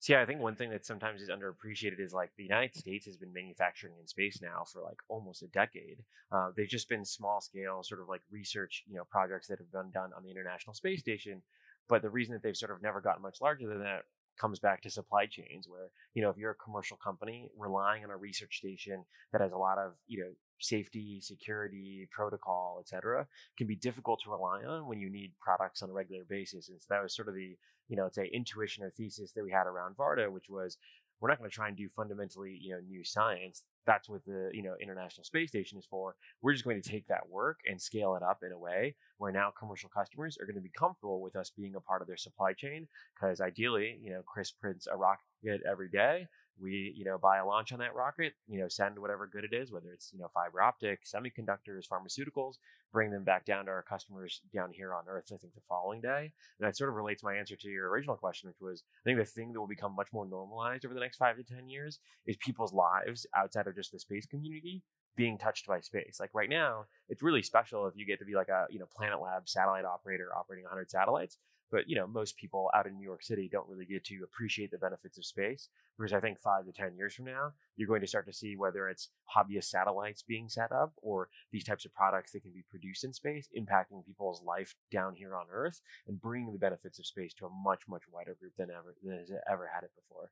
So 0.01 0.13
yeah, 0.13 0.21
I 0.21 0.25
think 0.25 0.39
one 0.39 0.55
thing 0.55 0.69
that 0.69 0.85
sometimes 0.85 1.21
is 1.21 1.29
underappreciated 1.29 1.99
is 1.99 2.13
like 2.13 2.31
the 2.37 2.43
United 2.43 2.73
States 2.75 3.05
has 3.05 3.17
been 3.17 3.33
manufacturing 3.33 3.93
in 3.99 4.07
space 4.07 4.41
now 4.41 4.63
for 4.65 4.81
like 4.81 4.97
almost 5.09 5.43
a 5.43 5.47
decade. 5.47 5.97
Uh, 6.31 6.51
they've 6.55 6.69
just 6.69 6.87
been 6.87 7.03
small 7.03 7.41
scale, 7.41 7.83
sort 7.83 7.99
of 7.99 8.07
like 8.07 8.21
research, 8.31 8.83
you 8.87 8.95
know, 8.95 9.03
projects 9.03 9.47
that 9.47 9.59
have 9.59 9.71
been 9.71 9.91
done 9.91 10.11
on 10.15 10.23
the 10.23 10.31
International 10.31 10.73
Space 10.73 11.01
Station. 11.01 11.41
But 11.89 12.01
the 12.01 12.09
reason 12.09 12.33
that 12.33 12.43
they've 12.43 12.55
sort 12.55 12.71
of 12.71 12.81
never 12.81 13.01
gotten 13.01 13.21
much 13.21 13.41
larger 13.41 13.67
than 13.67 13.79
that 13.79 14.03
comes 14.39 14.59
back 14.59 14.81
to 14.81 14.89
supply 14.89 15.25
chains 15.25 15.67
where 15.67 15.89
you 16.13 16.21
know 16.21 16.29
if 16.29 16.37
you're 16.37 16.51
a 16.51 16.55
commercial 16.55 16.97
company 16.97 17.49
relying 17.57 18.03
on 18.03 18.09
a 18.09 18.17
research 18.17 18.57
station 18.57 19.05
that 19.31 19.41
has 19.41 19.51
a 19.51 19.57
lot 19.57 19.77
of 19.77 19.93
you 20.07 20.19
know 20.19 20.31
safety 20.59 21.19
security 21.21 22.07
protocol 22.11 22.79
etc 22.81 23.25
can 23.57 23.67
be 23.67 23.75
difficult 23.75 24.19
to 24.23 24.29
rely 24.29 24.63
on 24.63 24.87
when 24.87 24.99
you 24.99 25.09
need 25.09 25.31
products 25.39 25.81
on 25.81 25.89
a 25.89 25.93
regular 25.93 26.23
basis. 26.29 26.69
And 26.69 26.81
so 26.81 26.87
that 26.89 27.03
was 27.03 27.15
sort 27.15 27.27
of 27.27 27.35
the 27.35 27.57
you 27.87 27.95
know 27.95 28.03
let's 28.03 28.15
say 28.15 28.29
intuition 28.33 28.83
or 28.83 28.89
thesis 28.89 29.31
that 29.33 29.43
we 29.43 29.51
had 29.51 29.67
around 29.67 29.95
varda 29.97 30.31
which 30.31 30.49
was 30.49 30.77
we're 31.19 31.29
not 31.29 31.37
going 31.37 31.49
to 31.49 31.55
try 31.55 31.67
and 31.67 31.77
do 31.77 31.89
fundamentally 31.89 32.57
you 32.61 32.73
know 32.73 32.79
new 32.87 33.03
science 33.03 33.63
that's 33.89 34.07
what 34.07 34.23
the 34.25 34.51
you 34.53 34.61
know 34.61 34.75
international 34.79 35.23
space 35.23 35.49
station 35.49 35.79
is 35.79 35.85
for. 35.89 36.15
We're 36.41 36.53
just 36.53 36.63
going 36.63 36.79
to 36.79 36.89
take 36.89 37.07
that 37.07 37.27
work 37.27 37.57
and 37.67 37.81
scale 37.81 38.15
it 38.15 38.21
up 38.21 38.43
in 38.45 38.51
a 38.51 38.57
way 38.59 38.95
where 39.17 39.31
now 39.31 39.51
commercial 39.57 39.89
customers 39.89 40.37
are 40.39 40.45
going 40.45 40.55
to 40.55 40.61
be 40.61 40.71
comfortable 40.77 41.21
with 41.21 41.35
us 41.35 41.51
being 41.57 41.75
a 41.75 41.81
part 41.81 42.01
of 42.03 42.07
their 42.07 42.17
supply 42.17 42.53
chain 42.53 42.87
because 43.15 43.41
ideally 43.41 43.97
you 44.01 44.11
know 44.11 44.21
chris 44.27 44.51
prints 44.51 44.87
a 44.87 44.95
rocket 44.95 45.61
every 45.69 45.89
day 45.89 46.27
we 46.61 46.93
you 46.95 47.05
know 47.05 47.17
buy 47.17 47.37
a 47.37 47.45
launch 47.45 47.71
on 47.71 47.79
that 47.79 47.95
rocket 47.95 48.33
you 48.47 48.59
know 48.59 48.67
send 48.67 48.97
whatever 48.97 49.27
good 49.27 49.43
it 49.43 49.53
is 49.53 49.71
whether 49.71 49.91
it's 49.91 50.11
you 50.13 50.19
know 50.19 50.29
fiber 50.33 50.61
optic 50.61 51.01
semiconductors 51.03 51.87
pharmaceuticals 51.87 52.55
bring 52.91 53.11
them 53.11 53.23
back 53.23 53.45
down 53.45 53.65
to 53.65 53.71
our 53.71 53.83
customers 53.83 54.41
down 54.53 54.71
here 54.71 54.93
on 54.93 55.03
earth 55.07 55.31
i 55.33 55.37
think 55.37 55.53
the 55.53 55.61
following 55.67 56.01
day 56.01 56.31
and 56.59 56.67
that 56.67 56.75
sort 56.75 56.89
of 56.89 56.95
relates 56.95 57.23
my 57.23 57.35
answer 57.35 57.55
to 57.55 57.69
your 57.69 57.89
original 57.89 58.15
question 58.15 58.49
which 58.49 58.61
was 58.61 58.83
i 59.01 59.09
think 59.09 59.17
the 59.19 59.25
thing 59.25 59.51
that 59.51 59.59
will 59.59 59.67
become 59.67 59.95
much 59.95 60.09
more 60.13 60.25
normalized 60.25 60.85
over 60.85 60.93
the 60.93 60.99
next 60.99 61.17
five 61.17 61.37
to 61.37 61.43
ten 61.43 61.67
years 61.69 61.99
is 62.25 62.37
people's 62.37 62.73
lives 62.73 63.25
outside 63.35 63.67
of 63.67 63.75
just 63.75 63.91
the 63.91 63.99
space 63.99 64.25
community 64.25 64.83
being 65.19 65.37
touched 65.37 65.67
by 65.67 65.81
space. 65.81 66.17
Like 66.17 66.29
right 66.33 66.49
now, 66.49 66.85
it's 67.09 67.21
really 67.21 67.43
special 67.43 67.87
if 67.87 67.93
you 67.97 68.05
get 68.05 68.19
to 68.19 68.25
be 68.25 68.35
like 68.35 68.47
a 68.47 68.67
you 68.69 68.79
know 68.79 68.87
Planet 68.95 69.19
Lab 69.21 69.49
satellite 69.49 69.83
operator 69.83 70.29
operating 70.35 70.63
100 70.63 70.89
satellites. 70.89 71.37
But 71.71 71.87
you 71.87 71.95
know, 71.95 72.07
most 72.07 72.37
people 72.37 72.69
out 72.75 72.87
in 72.87 72.97
New 72.97 73.03
York 73.03 73.23
City 73.23 73.49
don't 73.51 73.67
really 73.67 73.85
get 73.85 74.03
to 74.05 74.23
appreciate 74.23 74.71
the 74.71 74.77
benefits 74.77 75.17
of 75.17 75.25
space. 75.25 75.69
Whereas 75.97 76.13
I 76.13 76.19
think 76.19 76.39
five 76.39 76.65
to 76.65 76.71
ten 76.71 76.95
years 76.95 77.13
from 77.13 77.25
now, 77.25 77.53
you're 77.75 77.87
going 77.87 78.01
to 78.01 78.07
start 78.07 78.25
to 78.27 78.33
see 78.33 78.55
whether 78.55 78.89
it's 78.89 79.09
hobbyist 79.35 79.65
satellites 79.65 80.23
being 80.23 80.49
set 80.49 80.71
up 80.71 80.93
or 81.01 81.29
these 81.51 81.63
types 81.63 81.85
of 81.85 81.93
products 81.93 82.31
that 82.31 82.41
can 82.41 82.51
be 82.51 82.63
produced 82.69 83.03
in 83.03 83.13
space, 83.13 83.49
impacting 83.57 84.05
people's 84.05 84.41
life 84.43 84.75
down 84.91 85.15
here 85.15 85.35
on 85.35 85.45
Earth 85.51 85.81
and 86.07 86.21
bringing 86.21 86.51
the 86.51 86.59
benefits 86.59 86.99
of 86.99 87.05
space 87.05 87.33
to 87.35 87.45
a 87.45 87.49
much 87.49 87.81
much 87.87 88.03
wider 88.11 88.35
group 88.39 88.55
than 88.55 88.69
ever 88.71 88.95
than 89.03 89.19
has 89.19 89.31
ever 89.49 89.69
had 89.73 89.83
it 89.83 89.91
before. 89.95 90.31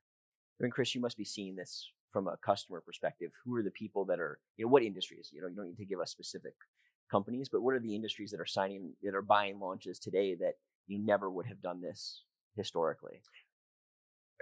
I 0.60 0.64
mean, 0.64 0.72
Chris, 0.72 0.94
you 0.94 1.00
must 1.00 1.16
be 1.16 1.24
seeing 1.24 1.54
this 1.54 1.92
from 2.10 2.26
a 2.26 2.36
customer 2.38 2.80
perspective. 2.80 3.32
Who 3.44 3.54
are 3.56 3.62
the 3.62 3.70
people 3.70 4.04
that 4.06 4.18
are, 4.18 4.38
you 4.56 4.64
know, 4.64 4.70
what 4.70 4.82
industries? 4.82 5.30
You 5.32 5.40
know, 5.40 5.46
you 5.46 5.54
don't 5.54 5.68
need 5.68 5.76
to 5.76 5.84
give 5.84 6.00
us 6.00 6.10
specific 6.10 6.54
companies, 7.10 7.48
but 7.48 7.62
what 7.62 7.74
are 7.74 7.80
the 7.80 7.94
industries 7.94 8.30
that 8.30 8.40
are 8.40 8.46
signing, 8.46 8.92
that 9.02 9.14
are 9.14 9.22
buying 9.22 9.60
launches 9.60 9.98
today 9.98 10.34
that 10.36 10.54
you 10.88 10.98
never 10.98 11.30
would 11.30 11.46
have 11.46 11.62
done 11.62 11.80
this 11.80 12.24
historically? 12.56 13.20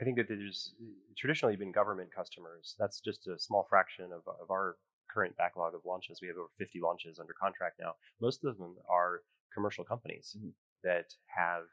I 0.00 0.04
think 0.04 0.16
that 0.16 0.28
there's 0.28 0.74
traditionally 1.16 1.56
been 1.56 1.72
government 1.72 2.10
customers. 2.14 2.74
That's 2.78 3.00
just 3.00 3.26
a 3.26 3.38
small 3.38 3.66
fraction 3.68 4.06
of, 4.06 4.22
of 4.40 4.50
our 4.50 4.76
current 5.12 5.36
backlog 5.36 5.74
of 5.74 5.80
launches. 5.86 6.18
We 6.20 6.28
have 6.28 6.36
over 6.36 6.48
50 6.58 6.80
launches 6.82 7.18
under 7.18 7.32
contract 7.32 7.76
now. 7.80 7.94
Most 8.20 8.44
of 8.44 8.58
them 8.58 8.76
are 8.90 9.22
commercial 9.54 9.84
companies 9.84 10.36
mm-hmm. 10.36 10.50
that 10.84 11.14
have 11.26 11.64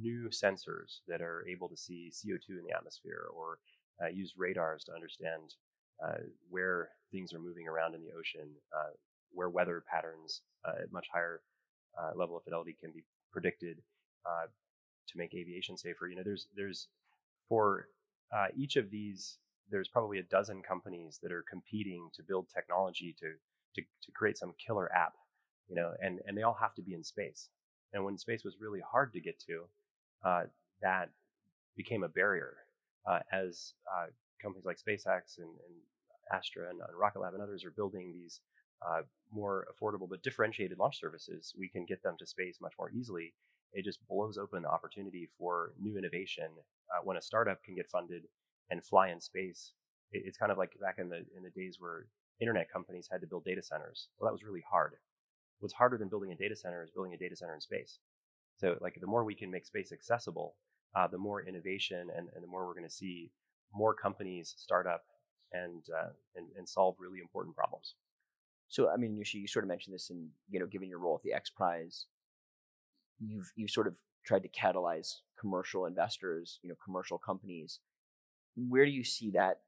new 0.00 0.28
sensors 0.30 1.00
that 1.08 1.20
are 1.20 1.44
able 1.48 1.68
to 1.68 1.76
see 1.76 2.12
CO2 2.12 2.58
in 2.58 2.64
the 2.68 2.76
atmosphere 2.76 3.26
or 3.34 3.58
uh, 4.02 4.08
use 4.08 4.34
radars 4.36 4.84
to 4.84 4.92
understand 4.92 5.54
uh, 6.04 6.22
where 6.48 6.90
things 7.10 7.32
are 7.32 7.40
moving 7.40 7.66
around 7.66 7.94
in 7.94 8.02
the 8.02 8.12
ocean, 8.16 8.48
uh, 8.72 8.92
where 9.32 9.48
weather 9.48 9.82
patterns 9.92 10.42
uh, 10.64 10.82
at 10.82 10.92
much 10.92 11.06
higher 11.12 11.40
uh, 12.00 12.16
level 12.16 12.36
of 12.36 12.44
fidelity 12.44 12.76
can 12.80 12.92
be 12.92 13.02
predicted 13.32 13.78
uh, 14.28 14.46
to 14.46 15.18
make 15.18 15.34
aviation 15.34 15.76
safer. 15.76 16.08
You 16.08 16.16
know, 16.16 16.22
there's 16.24 16.48
there's 16.54 16.88
for 17.48 17.88
each 18.54 18.76
of 18.76 18.90
these, 18.90 19.38
there's 19.70 19.88
probably 19.88 20.18
a 20.18 20.22
dozen 20.22 20.62
companies 20.62 21.18
that 21.22 21.32
are 21.32 21.44
competing 21.48 22.10
to 22.14 22.22
build 22.22 22.48
technology 22.54 23.16
to 23.18 23.32
to, 23.74 23.82
to 23.82 24.12
create 24.12 24.36
some 24.36 24.52
killer 24.64 24.92
app. 24.92 25.14
You 25.68 25.76
know, 25.76 25.92
and 26.00 26.20
and 26.26 26.36
they 26.36 26.42
all 26.42 26.58
have 26.60 26.74
to 26.74 26.82
be 26.82 26.94
in 26.94 27.04
space. 27.04 27.48
And 27.92 28.04
when 28.04 28.18
space 28.18 28.44
was 28.44 28.56
really 28.60 28.80
hard 28.80 29.14
to 29.14 29.20
get 29.20 29.40
to, 29.46 29.64
that 30.82 31.10
became 31.76 32.02
a 32.02 32.08
barrier 32.08 32.56
uh, 33.08 33.20
as 33.32 33.74
uh, 33.90 34.06
companies 34.42 34.66
like 34.66 34.76
SpaceX 34.76 35.38
and, 35.38 35.48
and 35.48 35.76
Astra 36.32 36.68
and, 36.68 36.80
and, 36.80 36.98
Rocket 36.98 37.20
Lab 37.20 37.32
and 37.34 37.42
others 37.42 37.64
are 37.64 37.70
building 37.70 38.12
these 38.12 38.40
uh, 38.86 39.02
more 39.32 39.66
affordable 39.72 40.08
but 40.08 40.22
differentiated 40.22 40.78
launch 40.78 41.00
services, 41.00 41.54
we 41.58 41.68
can 41.68 41.86
get 41.86 42.02
them 42.02 42.16
to 42.18 42.26
space 42.26 42.58
much 42.60 42.74
more 42.78 42.90
easily. 42.90 43.32
It 43.72 43.84
just 43.84 44.06
blows 44.08 44.38
open 44.38 44.62
the 44.62 44.70
opportunity 44.70 45.28
for 45.38 45.72
new 45.80 45.96
innovation. 45.98 46.48
Uh, 46.90 47.02
when 47.04 47.16
a 47.16 47.22
startup 47.22 47.62
can 47.62 47.74
get 47.74 47.88
funded 47.88 48.22
and 48.70 48.84
fly 48.84 49.08
in 49.08 49.20
space, 49.20 49.72
it, 50.10 50.22
it's 50.24 50.38
kind 50.38 50.52
of 50.52 50.58
like 50.58 50.72
back 50.80 50.96
in 50.98 51.08
the 51.08 51.24
in 51.36 51.42
the 51.42 51.50
days 51.50 51.76
where 51.78 52.06
internet 52.40 52.72
companies 52.72 53.08
had 53.10 53.20
to 53.20 53.26
build 53.26 53.44
data 53.44 53.62
centers. 53.62 54.08
Well, 54.18 54.28
that 54.28 54.32
was 54.32 54.44
really 54.44 54.64
hard. 54.70 54.94
What's 55.60 55.74
harder 55.74 55.98
than 55.98 56.08
building 56.08 56.32
a 56.32 56.36
data 56.36 56.56
center 56.56 56.82
is 56.82 56.90
building 56.90 57.14
a 57.14 57.18
data 57.18 57.36
center 57.36 57.54
in 57.54 57.60
space. 57.60 57.98
So, 58.58 58.76
like, 58.80 58.98
the 59.00 59.06
more 59.06 59.24
we 59.24 59.34
can 59.34 59.50
make 59.50 59.66
space 59.66 59.92
accessible, 59.92 60.54
uh, 60.94 61.06
the 61.08 61.18
more 61.18 61.42
innovation 61.42 62.08
and, 62.16 62.28
and 62.34 62.42
the 62.42 62.48
more 62.48 62.66
we're 62.66 62.74
going 62.74 62.88
to 62.88 62.94
see 62.94 63.30
more 63.72 63.94
companies 63.94 64.54
start 64.56 64.86
up 64.86 65.02
and, 65.52 65.84
uh, 65.96 66.10
and, 66.36 66.46
and 66.56 66.68
solve 66.68 66.96
really 66.98 67.20
important 67.20 67.54
problems. 67.56 67.94
So, 68.68 68.90
I 68.90 68.96
mean, 68.96 69.16
you 69.16 69.48
sort 69.48 69.64
of 69.64 69.68
mentioned 69.68 69.94
this 69.94 70.10
in, 70.10 70.28
you 70.50 70.60
know, 70.60 70.66
given 70.66 70.88
your 70.88 70.98
role 70.98 71.16
at 71.16 71.22
the 71.22 71.32
X 71.32 71.50
Prize, 71.50 72.06
you've, 73.20 73.52
you 73.56 73.68
sort 73.68 73.86
of 73.86 73.98
tried 74.24 74.42
to 74.42 74.48
catalyze 74.48 75.16
commercial 75.38 75.86
investors, 75.86 76.58
you 76.62 76.68
know, 76.68 76.76
commercial 76.84 77.18
companies. 77.18 77.80
Where 78.56 78.84
do 78.84 78.90
you 78.90 79.04
see 79.04 79.30
that 79.30 79.60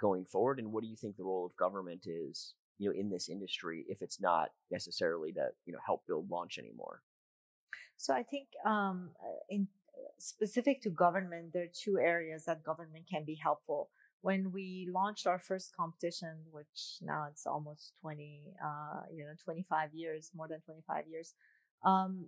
going 0.00 0.24
forward? 0.24 0.58
And 0.58 0.72
what 0.72 0.82
do 0.82 0.88
you 0.88 0.96
think 0.96 1.16
the 1.16 1.24
role 1.24 1.44
of 1.44 1.56
government 1.56 2.06
is, 2.06 2.54
you 2.78 2.88
know, 2.88 2.98
in 2.98 3.10
this 3.10 3.28
industry 3.28 3.84
if 3.88 4.02
it's 4.02 4.20
not 4.20 4.50
necessarily 4.70 5.32
to, 5.32 5.48
you 5.66 5.72
know, 5.72 5.78
help 5.84 6.06
build 6.06 6.30
launch 6.30 6.58
anymore? 6.58 7.02
So 7.96 8.14
I 8.14 8.22
think 8.22 8.48
um, 8.64 9.10
in 9.50 9.68
specific 10.18 10.80
to 10.82 10.90
government, 10.90 11.52
there 11.52 11.64
are 11.64 11.72
two 11.72 11.98
areas 11.98 12.44
that 12.46 12.64
government 12.64 13.04
can 13.10 13.24
be 13.24 13.34
helpful. 13.34 13.90
When 14.22 14.52
we 14.52 14.88
launched 14.90 15.26
our 15.26 15.38
first 15.38 15.74
competition, 15.76 16.36
which 16.50 16.98
now 17.02 17.26
it's 17.30 17.46
almost 17.46 17.94
20, 18.00 18.54
uh, 18.64 19.02
you 19.12 19.24
know, 19.24 19.32
25 19.42 19.94
years, 19.94 20.30
more 20.34 20.48
than 20.48 20.60
25 20.60 21.04
years, 21.10 21.34
um, 21.84 22.26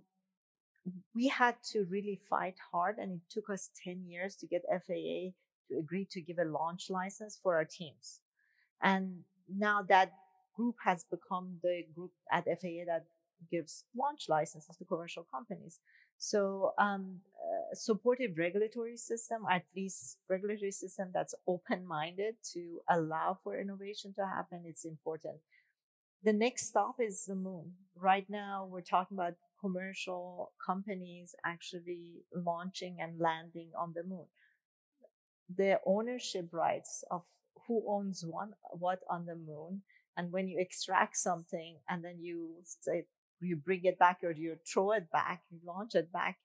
we 1.15 1.27
had 1.27 1.55
to 1.71 1.85
really 1.89 2.19
fight 2.29 2.55
hard 2.71 2.97
and 2.97 3.13
it 3.13 3.21
took 3.29 3.49
us 3.49 3.69
10 3.83 4.05
years 4.07 4.35
to 4.37 4.47
get 4.47 4.63
FAA 4.69 5.31
to 5.69 5.79
agree 5.79 6.05
to 6.11 6.21
give 6.21 6.39
a 6.39 6.45
launch 6.45 6.89
license 6.89 7.39
for 7.41 7.55
our 7.55 7.65
teams. 7.65 8.19
And 8.81 9.23
now 9.47 9.81
that 9.83 10.13
group 10.55 10.75
has 10.83 11.05
become 11.09 11.57
the 11.63 11.83
group 11.95 12.11
at 12.31 12.45
FAA 12.45 12.85
that 12.87 13.05
gives 13.49 13.85
launch 13.95 14.27
licenses 14.29 14.75
to 14.77 14.85
commercial 14.85 15.25
companies. 15.33 15.79
So, 16.17 16.73
um, 16.77 17.19
uh, 17.35 17.75
supportive 17.75 18.37
regulatory 18.37 18.97
system, 18.97 19.43
at 19.49 19.63
least 19.75 20.17
regulatory 20.29 20.71
system 20.71 21.09
that's 21.13 21.35
open-minded 21.47 22.35
to 22.53 22.79
allow 22.89 23.37
for 23.43 23.59
innovation 23.59 24.13
to 24.17 24.25
happen, 24.25 24.63
it's 24.65 24.85
important. 24.85 25.37
The 26.23 26.33
next 26.33 26.67
stop 26.67 26.95
is 26.99 27.25
the 27.25 27.35
moon. 27.35 27.73
Right 27.97 28.29
now, 28.29 28.67
we're 28.71 28.81
talking 28.81 29.17
about 29.17 29.33
commercial 29.63 30.51
companies 30.65 31.35
actually 31.45 32.25
launching 32.35 32.97
and 32.99 33.19
landing 33.19 33.69
on 33.79 33.93
the 33.95 34.03
moon. 34.03 34.25
The 35.55 35.79
ownership 35.85 36.49
rights 36.51 37.03
of 37.09 37.23
who 37.67 37.83
owns 37.87 38.25
one, 38.25 38.53
what 38.71 38.99
on 39.09 39.25
the 39.25 39.35
moon, 39.35 39.83
and 40.17 40.31
when 40.31 40.47
you 40.47 40.59
extract 40.59 41.15
something 41.17 41.77
and 41.89 42.03
then 42.03 42.17
you 42.19 42.55
say 42.81 43.05
you 43.39 43.55
bring 43.55 43.83
it 43.83 43.97
back 43.99 44.19
or 44.23 44.31
you 44.31 44.57
throw 44.67 44.91
it 44.91 45.09
back, 45.11 45.43
you 45.49 45.59
launch 45.65 45.95
it 45.95 46.11
back, 46.11 46.37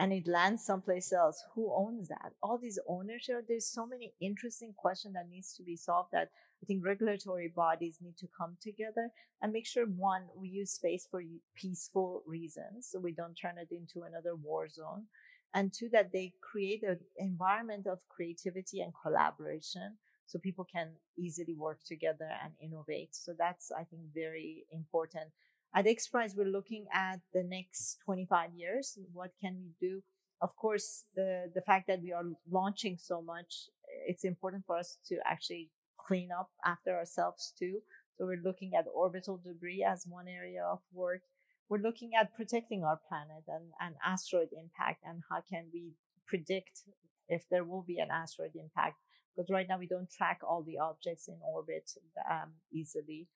and 0.00 0.14
it 0.14 0.26
lands 0.26 0.64
someplace 0.64 1.12
else. 1.12 1.44
Who 1.54 1.70
owns 1.76 2.08
that? 2.08 2.32
All 2.42 2.56
these 2.56 2.78
ownership, 2.88 3.44
there's 3.46 3.66
so 3.66 3.86
many 3.86 4.14
interesting 4.18 4.72
questions 4.74 5.12
that 5.12 5.28
needs 5.28 5.54
to 5.56 5.62
be 5.62 5.76
solved 5.76 6.08
that 6.12 6.30
I 6.62 6.66
think 6.66 6.84
regulatory 6.84 7.52
bodies 7.54 7.98
need 8.00 8.16
to 8.16 8.26
come 8.36 8.56
together 8.62 9.10
and 9.42 9.52
make 9.52 9.66
sure 9.66 9.84
one, 9.84 10.22
we 10.34 10.48
use 10.48 10.72
space 10.72 11.06
for 11.10 11.22
peaceful 11.54 12.22
reasons. 12.26 12.88
So 12.90 12.98
we 12.98 13.12
don't 13.12 13.34
turn 13.34 13.58
it 13.58 13.68
into 13.70 14.06
another 14.06 14.34
war 14.34 14.70
zone. 14.70 15.04
And 15.52 15.70
two, 15.70 15.90
that 15.92 16.12
they 16.12 16.32
create 16.40 16.82
an 16.82 17.00
environment 17.18 17.86
of 17.86 17.98
creativity 18.08 18.80
and 18.80 18.92
collaboration 19.02 19.98
so 20.24 20.38
people 20.38 20.64
can 20.64 20.92
easily 21.18 21.54
work 21.54 21.80
together 21.84 22.28
and 22.42 22.54
innovate. 22.62 23.14
So 23.14 23.32
that's, 23.36 23.70
I 23.70 23.84
think, 23.84 24.02
very 24.14 24.64
important. 24.72 25.30
At 25.72 25.86
X 25.86 26.08
Prize, 26.08 26.34
we're 26.36 26.46
looking 26.46 26.86
at 26.92 27.20
the 27.32 27.44
next 27.44 27.98
25 28.04 28.50
years. 28.56 28.98
What 29.12 29.30
can 29.40 29.56
we 29.62 29.70
do? 29.80 30.02
Of 30.42 30.56
course, 30.56 31.04
the, 31.14 31.50
the 31.54 31.60
fact 31.60 31.86
that 31.86 32.02
we 32.02 32.12
are 32.12 32.24
launching 32.50 32.96
so 32.98 33.22
much, 33.22 33.68
it's 34.06 34.24
important 34.24 34.64
for 34.66 34.76
us 34.76 34.98
to 35.08 35.18
actually 35.24 35.70
clean 35.96 36.30
up 36.36 36.50
after 36.64 36.96
ourselves 36.96 37.52
too. 37.56 37.80
So 38.18 38.26
we're 38.26 38.42
looking 38.42 38.72
at 38.76 38.86
orbital 38.92 39.36
debris 39.36 39.84
as 39.86 40.06
one 40.08 40.26
area 40.26 40.64
of 40.64 40.80
work. 40.92 41.22
We're 41.68 41.78
looking 41.78 42.12
at 42.20 42.34
protecting 42.34 42.82
our 42.82 42.98
planet 43.08 43.44
and, 43.46 43.66
and 43.80 43.94
asteroid 44.04 44.48
impact 44.52 45.04
and 45.06 45.22
how 45.30 45.42
can 45.48 45.66
we 45.72 45.92
predict 46.26 46.82
if 47.28 47.44
there 47.48 47.62
will 47.62 47.82
be 47.82 47.98
an 47.98 48.08
asteroid 48.10 48.56
impact. 48.56 48.96
Because 49.36 49.50
right 49.50 49.68
now 49.68 49.78
we 49.78 49.86
don't 49.86 50.10
track 50.10 50.40
all 50.42 50.64
the 50.64 50.78
objects 50.78 51.28
in 51.28 51.36
orbit 51.46 51.92
um, 52.28 52.54
easily. 52.72 53.28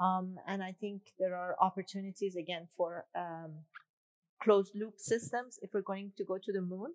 Um, 0.00 0.38
and 0.46 0.62
I 0.62 0.72
think 0.72 1.02
there 1.18 1.36
are 1.36 1.56
opportunities 1.60 2.34
again 2.34 2.68
for 2.74 3.04
um, 3.14 3.66
closed 4.42 4.72
loop 4.74 4.94
systems. 4.96 5.58
If 5.62 5.74
we're 5.74 5.82
going 5.82 6.12
to 6.16 6.24
go 6.24 6.38
to 6.38 6.52
the 6.52 6.62
moon, 6.62 6.94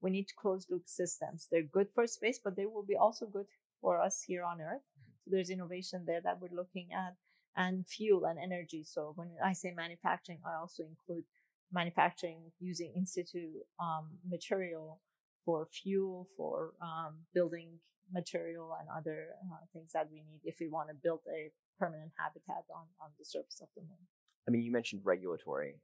we 0.00 0.10
need 0.10 0.28
closed 0.36 0.70
loop 0.70 0.84
systems. 0.86 1.48
They're 1.50 1.62
good 1.62 1.88
for 1.94 2.06
space, 2.06 2.40
but 2.42 2.56
they 2.56 2.66
will 2.66 2.84
be 2.84 2.96
also 2.96 3.26
good 3.26 3.46
for 3.80 4.00
us 4.00 4.24
here 4.26 4.42
on 4.42 4.60
Earth. 4.60 4.82
So 5.24 5.30
there's 5.30 5.50
innovation 5.50 6.04
there 6.06 6.20
that 6.22 6.40
we're 6.40 6.56
looking 6.56 6.88
at 6.92 7.16
and 7.56 7.86
fuel 7.86 8.24
and 8.24 8.38
energy. 8.38 8.84
So 8.84 9.12
when 9.16 9.30
I 9.44 9.52
say 9.52 9.72
manufacturing, 9.74 10.38
I 10.44 10.60
also 10.60 10.84
include 10.84 11.24
manufacturing 11.72 12.52
using 12.60 12.92
in 12.94 13.06
situ 13.06 13.48
um, 13.80 14.18
material 14.28 15.00
for 15.44 15.66
fuel, 15.66 16.26
for 16.36 16.72
um, 16.80 17.26
building 17.34 17.80
material 18.12 18.76
and 18.78 18.88
other 18.88 19.28
uh, 19.52 19.64
things 19.72 19.92
that 19.92 20.08
we 20.10 20.18
need 20.18 20.40
if 20.44 20.56
we 20.60 20.68
want 20.68 20.88
to 20.88 20.94
build 20.94 21.20
a 21.28 21.50
permanent 21.78 22.12
habitat 22.18 22.64
on, 22.74 22.86
on 23.00 23.10
the 23.18 23.24
surface 23.24 23.60
of 23.60 23.68
the 23.74 23.82
moon. 23.82 24.06
I 24.48 24.50
mean, 24.50 24.62
you 24.62 24.72
mentioned 24.72 25.02
regulatory. 25.04 25.80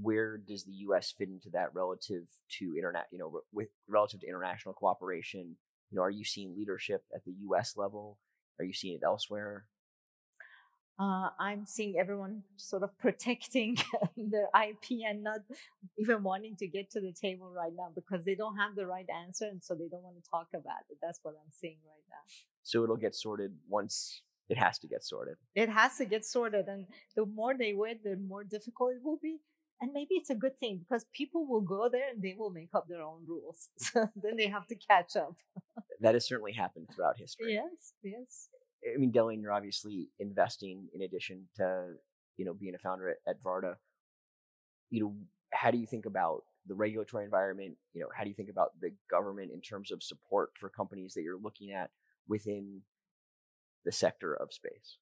Where 0.00 0.38
does 0.38 0.64
the 0.64 0.72
U.S. 0.88 1.12
fit 1.16 1.28
into 1.28 1.50
that 1.50 1.74
relative 1.74 2.28
to 2.58 2.74
internet, 2.76 3.06
you 3.10 3.18
know, 3.18 3.40
with 3.52 3.68
relative 3.88 4.20
to 4.20 4.28
international 4.28 4.74
cooperation? 4.74 5.56
You 5.90 5.96
know, 5.96 6.02
are 6.02 6.10
you 6.10 6.24
seeing 6.24 6.54
leadership 6.56 7.02
at 7.14 7.24
the 7.24 7.32
U.S. 7.42 7.76
level? 7.76 8.18
Are 8.58 8.64
you 8.64 8.72
seeing 8.72 8.94
it 8.94 9.04
elsewhere? 9.04 9.66
Uh, 11.00 11.30
I'm 11.38 11.64
seeing 11.64 11.98
everyone 11.98 12.42
sort 12.56 12.82
of 12.82 12.96
protecting 12.98 13.78
their 14.16 14.48
IP 14.68 15.00
and 15.08 15.22
not 15.22 15.40
even 15.98 16.22
wanting 16.22 16.56
to 16.56 16.66
get 16.66 16.90
to 16.90 17.00
the 17.00 17.12
table 17.12 17.50
right 17.50 17.72
now 17.74 17.88
because 17.94 18.24
they 18.26 18.34
don't 18.34 18.56
have 18.58 18.76
the 18.76 18.86
right 18.86 19.06
answer 19.24 19.46
and 19.46 19.64
so 19.64 19.74
they 19.74 19.88
don't 19.88 20.02
want 20.02 20.22
to 20.22 20.30
talk 20.30 20.48
about 20.52 20.82
it. 20.90 20.98
That's 21.00 21.18
what 21.22 21.36
I'm 21.42 21.52
seeing 21.52 21.78
right 21.86 22.04
now. 22.10 22.22
So 22.62 22.84
it'll 22.84 22.96
get 22.96 23.14
sorted 23.14 23.52
once 23.66 24.22
it 24.50 24.58
has 24.58 24.78
to 24.80 24.88
get 24.88 25.02
sorted. 25.04 25.36
It 25.54 25.68
has 25.68 25.96
to 25.98 26.04
get 26.04 26.24
sorted, 26.24 26.66
and 26.66 26.86
the 27.16 27.24
more 27.24 27.56
they 27.56 27.72
wait, 27.72 28.02
the 28.02 28.16
more 28.16 28.42
difficult 28.42 28.94
it 28.96 29.02
will 29.02 29.18
be. 29.22 29.38
And 29.80 29.92
maybe 29.94 30.14
it's 30.16 30.28
a 30.28 30.34
good 30.34 30.58
thing 30.58 30.80
because 30.80 31.06
people 31.14 31.46
will 31.46 31.62
go 31.62 31.88
there 31.90 32.10
and 32.10 32.20
they 32.20 32.34
will 32.36 32.50
make 32.50 32.74
up 32.74 32.86
their 32.88 33.00
own 33.00 33.24
rules. 33.26 33.68
So 33.78 34.08
then 34.14 34.36
they 34.36 34.48
have 34.48 34.66
to 34.66 34.74
catch 34.74 35.16
up. 35.16 35.36
that 36.00 36.14
has 36.14 36.26
certainly 36.26 36.52
happened 36.52 36.88
throughout 36.94 37.16
history. 37.16 37.54
Yes, 37.54 37.94
yes. 38.02 38.48
I 38.84 38.96
mean, 38.98 39.12
Delian, 39.12 39.42
you're 39.42 39.52
obviously 39.52 40.08
investing 40.18 40.88
in 40.94 41.02
addition 41.02 41.48
to 41.56 41.94
you 42.36 42.44
know 42.44 42.54
being 42.54 42.74
a 42.74 42.78
founder 42.78 43.10
at, 43.10 43.16
at 43.26 43.42
Varda. 43.42 43.74
You 44.90 45.00
know, 45.00 45.14
how 45.52 45.70
do 45.70 45.78
you 45.78 45.86
think 45.86 46.06
about 46.06 46.42
the 46.66 46.74
regulatory 46.74 47.24
environment? 47.24 47.76
You 47.92 48.02
know, 48.02 48.08
how 48.16 48.24
do 48.24 48.28
you 48.28 48.34
think 48.34 48.50
about 48.50 48.72
the 48.80 48.90
government 49.10 49.50
in 49.52 49.60
terms 49.60 49.90
of 49.90 50.02
support 50.02 50.50
for 50.58 50.68
companies 50.68 51.14
that 51.14 51.22
you're 51.22 51.40
looking 51.40 51.72
at 51.72 51.90
within 52.28 52.82
the 53.84 53.92
sector 53.92 54.34
of 54.34 54.52
space? 54.52 54.96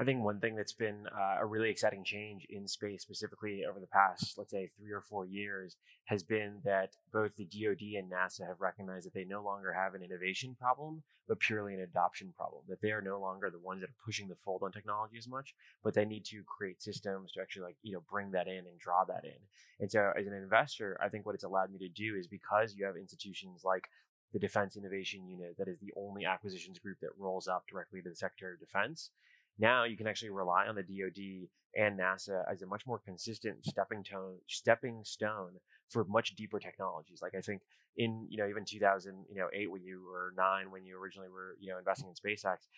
I 0.00 0.04
think 0.04 0.22
one 0.22 0.38
thing 0.38 0.54
that's 0.54 0.72
been 0.72 1.08
uh, 1.08 1.38
a 1.40 1.46
really 1.46 1.70
exciting 1.70 2.04
change 2.04 2.46
in 2.48 2.68
space, 2.68 3.02
specifically 3.02 3.64
over 3.68 3.80
the 3.80 3.88
past, 3.88 4.38
let's 4.38 4.52
say, 4.52 4.68
three 4.78 4.92
or 4.92 5.00
four 5.00 5.26
years, 5.26 5.76
has 6.04 6.22
been 6.22 6.60
that 6.64 6.90
both 7.12 7.34
the 7.34 7.44
DoD 7.46 7.98
and 7.98 8.08
NASA 8.08 8.46
have 8.46 8.60
recognized 8.60 9.06
that 9.06 9.14
they 9.14 9.24
no 9.24 9.42
longer 9.42 9.72
have 9.72 9.94
an 9.94 10.02
innovation 10.04 10.54
problem, 10.56 11.02
but 11.26 11.40
purely 11.40 11.74
an 11.74 11.80
adoption 11.80 12.32
problem. 12.36 12.62
That 12.68 12.80
they 12.80 12.92
are 12.92 13.02
no 13.02 13.18
longer 13.20 13.50
the 13.50 13.58
ones 13.58 13.80
that 13.80 13.90
are 13.90 14.04
pushing 14.04 14.28
the 14.28 14.36
fold 14.36 14.62
on 14.62 14.70
technology 14.70 15.18
as 15.18 15.26
much, 15.26 15.52
but 15.82 15.94
they 15.94 16.04
need 16.04 16.24
to 16.26 16.44
create 16.44 16.80
systems 16.80 17.32
to 17.32 17.40
actually, 17.40 17.62
like, 17.62 17.76
you 17.82 17.92
know, 17.92 18.02
bring 18.08 18.30
that 18.30 18.46
in 18.46 18.58
and 18.58 18.78
draw 18.78 19.04
that 19.04 19.24
in. 19.24 19.40
And 19.80 19.90
so, 19.90 20.12
as 20.16 20.28
an 20.28 20.32
investor, 20.32 20.96
I 21.02 21.08
think 21.08 21.26
what 21.26 21.34
it's 21.34 21.42
allowed 21.42 21.72
me 21.72 21.78
to 21.78 21.88
do 21.88 22.14
is 22.14 22.28
because 22.28 22.76
you 22.76 22.86
have 22.86 22.96
institutions 22.96 23.62
like 23.64 23.88
the 24.32 24.38
Defense 24.38 24.76
Innovation 24.76 25.26
Unit, 25.26 25.56
that 25.58 25.66
is 25.66 25.80
the 25.80 25.92
only 25.96 26.24
acquisitions 26.24 26.78
group 26.78 26.98
that 27.00 27.18
rolls 27.18 27.48
up 27.48 27.64
directly 27.68 28.00
to 28.02 28.10
the 28.10 28.14
Secretary 28.14 28.52
of 28.54 28.60
Defense 28.60 29.10
now 29.58 29.84
you 29.84 29.96
can 29.96 30.06
actually 30.06 30.30
rely 30.30 30.66
on 30.66 30.74
the 30.76 30.82
DoD 30.82 31.48
and 31.76 31.98
NASA 31.98 32.42
as 32.50 32.62
a 32.62 32.66
much 32.66 32.86
more 32.86 32.98
consistent 32.98 33.64
stepping 33.64 34.02
tone, 34.02 34.36
stepping 34.46 35.02
stone 35.04 35.52
for 35.90 36.04
much 36.04 36.34
deeper 36.34 36.58
technologies. 36.58 37.20
Like 37.22 37.34
I 37.36 37.40
think 37.40 37.62
in 37.96 38.26
you 38.30 38.38
know 38.38 38.48
even 38.48 38.64
2000 38.64 39.24
you 39.30 39.36
know 39.36 39.48
eight 39.52 39.70
when 39.70 39.82
you 39.82 40.02
were 40.06 40.32
nine 40.36 40.70
when 40.70 40.84
you 40.84 40.98
originally 41.00 41.28
were 41.28 41.56
you 41.60 41.70
know 41.70 41.78
investing 41.78 42.08
in 42.08 42.14
SpaceX, 42.14 42.68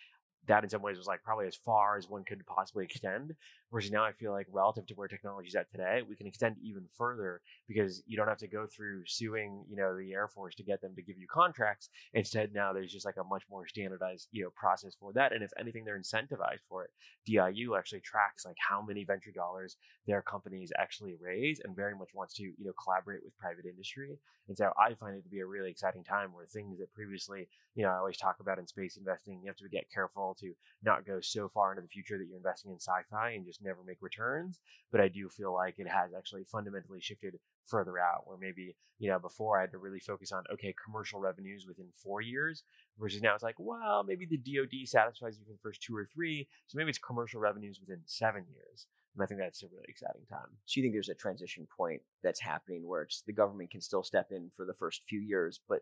that 0.47 0.63
in 0.63 0.69
some 0.69 0.81
ways 0.81 0.97
was 0.97 1.07
like 1.07 1.23
probably 1.23 1.47
as 1.47 1.55
far 1.55 1.97
as 1.97 2.09
one 2.09 2.23
could 2.23 2.45
possibly 2.45 2.85
extend. 2.85 3.35
Whereas 3.69 3.89
now 3.89 4.03
I 4.03 4.11
feel 4.11 4.31
like 4.31 4.47
relative 4.51 4.85
to 4.87 4.93
where 4.95 5.07
technology 5.07 5.47
is 5.47 5.55
at 5.55 5.71
today, 5.71 6.01
we 6.07 6.15
can 6.15 6.27
extend 6.27 6.57
even 6.61 6.83
further 6.97 7.41
because 7.69 8.03
you 8.05 8.17
don't 8.17 8.27
have 8.27 8.39
to 8.39 8.47
go 8.47 8.67
through 8.67 9.03
suing, 9.05 9.63
you 9.69 9.77
know, 9.77 9.95
the 9.95 10.11
Air 10.11 10.27
Force 10.27 10.55
to 10.55 10.63
get 10.63 10.81
them 10.81 10.93
to 10.95 11.01
give 11.01 11.17
you 11.17 11.27
contracts. 11.31 11.89
Instead, 12.13 12.53
now 12.53 12.73
there's 12.73 12.91
just 12.91 13.05
like 13.05 13.15
a 13.17 13.23
much 13.23 13.43
more 13.49 13.65
standardized, 13.65 14.27
you 14.31 14.43
know, 14.43 14.49
process 14.55 14.93
for 14.99 15.13
that. 15.13 15.31
And 15.31 15.41
if 15.41 15.51
anything, 15.57 15.85
they're 15.85 15.97
incentivized 15.97 16.65
for 16.67 16.83
it. 16.83 16.91
DIU 17.25 17.75
actually 17.77 18.01
tracks 18.01 18.45
like 18.45 18.57
how 18.59 18.81
many 18.81 19.05
venture 19.05 19.31
dollars 19.31 19.77
their 20.05 20.21
companies 20.21 20.73
actually 20.77 21.15
raise 21.21 21.61
and 21.63 21.75
very 21.75 21.95
much 21.95 22.09
wants 22.13 22.33
to, 22.35 22.43
you 22.43 22.65
know, 22.65 22.73
collaborate 22.83 23.23
with 23.23 23.37
private 23.37 23.65
industry. 23.65 24.17
And 24.47 24.57
so 24.57 24.71
I 24.77 24.95
find 24.95 25.15
it 25.15 25.23
to 25.23 25.29
be 25.29 25.39
a 25.39 25.45
really 25.45 25.69
exciting 25.69 26.03
time 26.03 26.33
where 26.33 26.45
things 26.45 26.79
that 26.79 26.91
previously, 26.93 27.47
you 27.75 27.83
know, 27.83 27.89
I 27.89 27.97
always 27.97 28.17
talk 28.17 28.37
about 28.41 28.59
in 28.59 28.67
space 28.67 28.97
investing, 28.97 29.39
you 29.41 29.47
have 29.47 29.55
to 29.57 29.69
get 29.69 29.89
careful 29.93 30.30
to 30.35 30.53
not 30.83 31.05
go 31.05 31.19
so 31.21 31.49
far 31.49 31.71
into 31.71 31.81
the 31.81 31.87
future 31.87 32.17
that 32.17 32.25
you're 32.27 32.37
investing 32.37 32.71
in 32.71 32.79
sci-fi 32.79 33.31
and 33.31 33.45
just 33.45 33.63
never 33.63 33.83
make 33.85 34.01
returns. 34.01 34.59
But 34.91 35.01
I 35.01 35.07
do 35.07 35.29
feel 35.29 35.53
like 35.53 35.75
it 35.77 35.87
has 35.87 36.11
actually 36.17 36.43
fundamentally 36.43 37.01
shifted 37.01 37.35
further 37.65 37.97
out 37.99 38.23
where 38.25 38.37
maybe, 38.37 38.75
you 38.99 39.09
know, 39.09 39.19
before 39.19 39.57
I 39.57 39.61
had 39.61 39.71
to 39.71 39.77
really 39.77 39.99
focus 39.99 40.31
on, 40.31 40.43
okay, 40.53 40.73
commercial 40.83 41.19
revenues 41.19 41.65
within 41.67 41.87
four 42.03 42.21
years 42.21 42.63
versus 42.99 43.21
now 43.21 43.33
it's 43.33 43.43
like, 43.43 43.55
well, 43.59 44.03
maybe 44.03 44.25
the 44.25 44.37
DOD 44.37 44.87
satisfies 44.87 45.37
you 45.37 45.45
for 45.45 45.53
the 45.53 45.59
first 45.63 45.81
two 45.81 45.95
or 45.95 46.05
three. 46.05 46.47
So 46.67 46.77
maybe 46.77 46.89
it's 46.89 46.99
commercial 46.99 47.39
revenues 47.39 47.79
within 47.79 48.01
seven 48.05 48.45
years. 48.51 48.87
And 49.15 49.23
I 49.23 49.25
think 49.25 49.39
that's 49.39 49.63
a 49.63 49.67
really 49.67 49.87
exciting 49.87 50.25
time. 50.29 50.57
So 50.65 50.79
you 50.79 50.83
think 50.83 50.93
there's 50.93 51.09
a 51.09 51.15
transition 51.15 51.67
point 51.75 52.01
that's 52.23 52.39
happening 52.39 52.87
where 52.87 53.03
it's 53.03 53.23
the 53.25 53.33
government 53.33 53.71
can 53.71 53.81
still 53.81 54.03
step 54.03 54.27
in 54.31 54.49
for 54.55 54.65
the 54.65 54.73
first 54.73 55.03
few 55.07 55.19
years, 55.19 55.59
but 55.67 55.79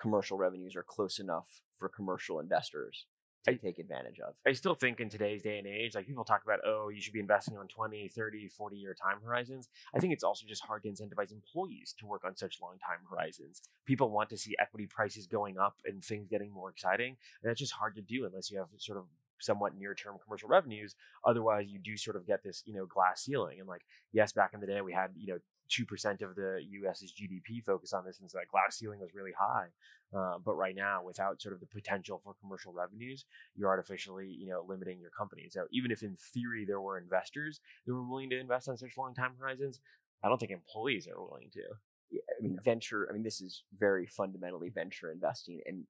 commercial 0.00 0.38
revenues 0.38 0.74
are 0.74 0.84
close 0.86 1.18
enough 1.18 1.60
for 1.78 1.88
commercial 1.88 2.40
investors 2.40 3.06
to 3.44 3.50
I- 3.50 3.54
take 3.54 3.78
advantage 3.78 4.18
of. 4.20 4.34
I 4.46 4.52
still 4.52 4.74
think 4.74 5.00
in 5.00 5.08
today's 5.08 5.42
day 5.42 5.58
and 5.58 5.66
age, 5.66 5.94
like 5.94 6.06
people 6.06 6.24
talk 6.24 6.42
about, 6.44 6.60
oh, 6.66 6.88
you 6.88 7.00
should 7.00 7.12
be 7.12 7.20
investing 7.20 7.56
on 7.56 7.68
20, 7.68 8.08
30, 8.08 8.48
40 8.48 8.76
year 8.76 8.94
time 8.94 9.18
horizons. 9.24 9.68
I 9.94 9.98
think 9.98 10.12
it's 10.12 10.24
also 10.24 10.46
just 10.46 10.64
hard 10.64 10.82
to 10.84 10.88
incentivize 10.88 11.32
employees 11.32 11.94
to 11.98 12.06
work 12.06 12.24
on 12.24 12.36
such 12.36 12.58
long 12.60 12.78
time 12.78 12.98
horizons. 13.10 13.62
People 13.86 14.10
want 14.10 14.30
to 14.30 14.36
see 14.36 14.54
equity 14.58 14.86
prices 14.86 15.26
going 15.26 15.58
up 15.58 15.76
and 15.84 16.02
things 16.04 16.28
getting 16.28 16.52
more 16.52 16.70
exciting. 16.70 17.16
And 17.42 17.50
that's 17.50 17.60
just 17.60 17.72
hard 17.72 17.94
to 17.96 18.02
do 18.02 18.26
unless 18.26 18.50
you 18.50 18.58
have 18.58 18.68
sort 18.78 18.98
of 18.98 19.04
somewhat 19.42 19.76
near 19.76 19.94
term 19.94 20.16
commercial 20.24 20.48
revenues. 20.48 20.94
Otherwise, 21.26 21.66
you 21.68 21.78
do 21.78 21.96
sort 21.96 22.16
of 22.16 22.26
get 22.26 22.42
this, 22.42 22.62
you 22.66 22.74
know, 22.74 22.86
glass 22.86 23.22
ceiling. 23.24 23.58
And 23.60 23.68
like, 23.68 23.82
yes, 24.12 24.32
back 24.32 24.52
in 24.54 24.60
the 24.60 24.66
day, 24.66 24.80
we 24.80 24.92
had, 24.92 25.10
you 25.16 25.34
know, 25.34 25.38
2% 25.70 26.22
of 26.22 26.34
the 26.34 26.60
US's 26.68 27.12
GDP 27.12 27.64
focus 27.64 27.92
on 27.92 28.04
this, 28.04 28.20
and 28.20 28.30
so 28.30 28.38
that 28.38 28.48
glass 28.48 28.76
ceiling 28.76 29.00
was 29.00 29.14
really 29.14 29.32
high. 29.38 29.68
Uh, 30.14 30.38
but 30.44 30.54
right 30.54 30.76
now, 30.76 31.02
without 31.02 31.40
sort 31.40 31.54
of 31.54 31.60
the 31.60 31.66
potential 31.66 32.20
for 32.22 32.34
commercial 32.40 32.72
revenues, 32.72 33.24
you're 33.56 33.70
artificially, 33.70 34.28
you 34.28 34.46
know, 34.46 34.64
limiting 34.68 35.00
your 35.00 35.10
company. 35.10 35.48
So 35.50 35.64
even 35.72 35.90
if 35.90 36.02
in 36.02 36.16
theory 36.34 36.66
there 36.66 36.80
were 36.80 36.98
investors 36.98 37.60
that 37.86 37.94
were 37.94 38.06
willing 38.06 38.28
to 38.30 38.38
invest 38.38 38.68
on 38.68 38.76
such 38.76 38.98
long 38.98 39.14
time 39.14 39.32
horizons, 39.38 39.80
I 40.22 40.28
don't 40.28 40.38
think 40.38 40.52
employees 40.52 41.08
are 41.08 41.18
willing 41.18 41.48
to. 41.52 41.62
Yeah, 42.10 42.20
I 42.38 42.42
mean, 42.42 42.58
venture, 42.62 43.08
I 43.08 43.14
mean, 43.14 43.22
this 43.22 43.40
is 43.40 43.62
very 43.78 44.06
fundamentally 44.06 44.68
venture 44.68 45.10
investing. 45.10 45.62
And 45.64 45.84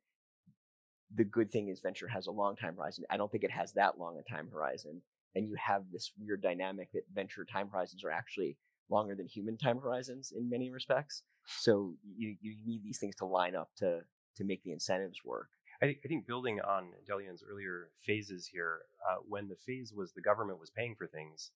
the 1.14 1.24
good 1.24 1.50
thing 1.50 1.68
is 1.68 1.80
venture 1.80 2.08
has 2.08 2.26
a 2.26 2.30
long 2.30 2.56
time 2.56 2.76
horizon. 2.76 3.04
I 3.10 3.16
don't 3.16 3.30
think 3.30 3.44
it 3.44 3.50
has 3.50 3.72
that 3.72 3.98
long 3.98 4.18
a 4.18 4.22
time 4.22 4.48
horizon. 4.52 5.02
And 5.34 5.46
you 5.46 5.56
have 5.64 5.84
this 5.92 6.12
weird 6.18 6.42
dynamic 6.42 6.92
that 6.92 7.04
venture 7.14 7.44
time 7.44 7.68
horizons 7.68 8.04
are 8.04 8.10
actually 8.10 8.56
longer 8.90 9.14
than 9.14 9.26
human 9.26 9.56
time 9.56 9.78
horizons 9.78 10.32
in 10.36 10.50
many 10.50 10.70
respects. 10.70 11.22
So 11.46 11.94
you, 12.16 12.36
you 12.40 12.56
need 12.64 12.82
these 12.84 12.98
things 12.98 13.16
to 13.16 13.24
line 13.24 13.56
up 13.56 13.70
to, 13.78 14.00
to 14.36 14.44
make 14.44 14.62
the 14.62 14.72
incentives 14.72 15.24
work. 15.24 15.48
I 15.82 15.86
think, 15.86 15.98
I 16.04 16.08
think 16.08 16.26
building 16.26 16.60
on 16.60 16.90
Delian's 17.06 17.42
earlier 17.48 17.88
phases 18.06 18.48
here, 18.52 18.82
uh, 19.10 19.16
when 19.26 19.48
the 19.48 19.56
phase 19.56 19.92
was 19.92 20.12
the 20.12 20.20
government 20.20 20.60
was 20.60 20.70
paying 20.70 20.94
for 20.96 21.06
things, 21.06 21.50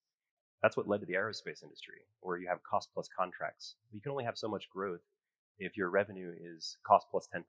that's 0.63 0.77
what 0.77 0.89
led 0.89 1.01
to 1.01 1.07
the 1.07 1.15
aerospace 1.15 1.63
industry, 1.63 2.01
where 2.21 2.39
you 2.39 2.49
have 2.49 2.63
cost 2.63 2.89
plus 2.93 3.09
contracts. 3.09 3.77
You 3.93 4.01
can 4.01 4.11
only 4.11 4.25
have 4.25 4.39
so 4.39 4.49
much 4.49 4.69
growth 4.69 5.03
if 5.59 5.77
your 5.77 5.91
revenue 5.91 6.33
is 6.39 6.79
cost 6.85 7.07
plus 7.11 7.29
10%. 7.35 7.43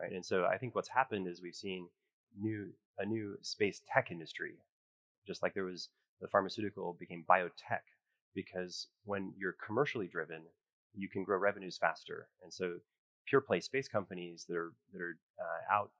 Right. 0.00 0.12
And 0.12 0.24
so 0.24 0.44
I 0.44 0.58
think 0.58 0.74
what's 0.74 0.90
happened 0.90 1.26
is 1.26 1.40
we've 1.40 1.54
seen 1.54 1.88
new 2.38 2.72
a 2.98 3.06
new 3.06 3.38
space 3.42 3.80
tech 3.92 4.10
industry, 4.10 4.54
just 5.26 5.42
like 5.42 5.54
there 5.54 5.64
was 5.64 5.88
the 6.20 6.28
pharmaceutical 6.28 6.96
became 6.98 7.24
biotech, 7.28 7.84
because 8.34 8.88
when 9.04 9.32
you're 9.38 9.56
commercially 9.64 10.06
driven, 10.06 10.42
you 10.94 11.08
can 11.08 11.24
grow 11.24 11.38
revenues 11.38 11.78
faster. 11.78 12.28
And 12.42 12.52
so 12.52 12.76
pure 13.26 13.40
play 13.40 13.60
space 13.60 13.88
companies 13.88 14.44
that 14.48 14.56
are 14.56 14.72
that 14.92 15.00
are 15.00 15.18
uh, 15.40 15.74
out 15.74 15.90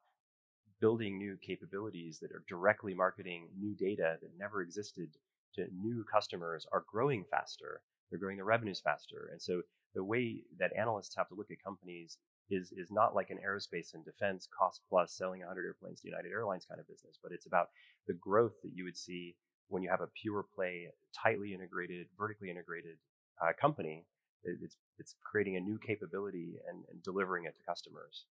building 0.80 1.16
new 1.16 1.38
capabilities 1.40 2.18
that 2.20 2.32
are 2.32 2.44
directly 2.46 2.92
marketing 2.92 3.48
new 3.58 3.74
data 3.74 4.16
that 4.20 4.30
never 4.38 4.60
existed 4.60 5.08
to 5.54 5.66
new 5.74 6.04
customers 6.04 6.66
are 6.70 6.84
growing 6.86 7.24
faster. 7.24 7.80
They're 8.10 8.18
growing 8.18 8.36
their 8.36 8.44
revenues 8.44 8.80
faster. 8.80 9.28
And 9.32 9.40
so 9.40 9.62
the 9.94 10.04
way 10.04 10.42
that 10.58 10.76
analysts 10.76 11.16
have 11.16 11.28
to 11.28 11.34
look 11.34 11.50
at 11.50 11.62
companies 11.64 12.18
is 12.50 12.72
is 12.72 12.90
not 12.90 13.14
like 13.14 13.30
an 13.30 13.38
aerospace 13.46 13.94
and 13.94 14.04
defense 14.04 14.46
cost 14.56 14.80
plus 14.88 15.12
selling 15.12 15.40
100 15.40 15.64
airplanes 15.66 16.00
to 16.00 16.08
United 16.08 16.30
Airlines 16.30 16.66
kind 16.68 16.80
of 16.80 16.88
business, 16.88 17.18
but 17.22 17.32
it's 17.32 17.46
about 17.46 17.68
the 18.06 18.14
growth 18.14 18.62
that 18.62 18.72
you 18.74 18.84
would 18.84 18.96
see 18.96 19.36
when 19.68 19.82
you 19.82 19.88
have 19.90 20.00
a 20.00 20.06
pure 20.22 20.44
play, 20.54 20.88
tightly 21.14 21.52
integrated, 21.52 22.06
vertically 22.18 22.50
integrated 22.50 22.98
uh, 23.42 23.52
company. 23.60 24.06
It- 24.44 24.58
It's 24.62 24.76
it's 24.98 25.14
creating 25.24 25.56
a 25.56 25.60
new 25.60 25.78
capability 25.78 26.54
and, 26.68 26.84
and 26.90 27.02
delivering 27.02 27.44
it 27.46 27.54
to 27.56 27.62
customers. 27.62 28.24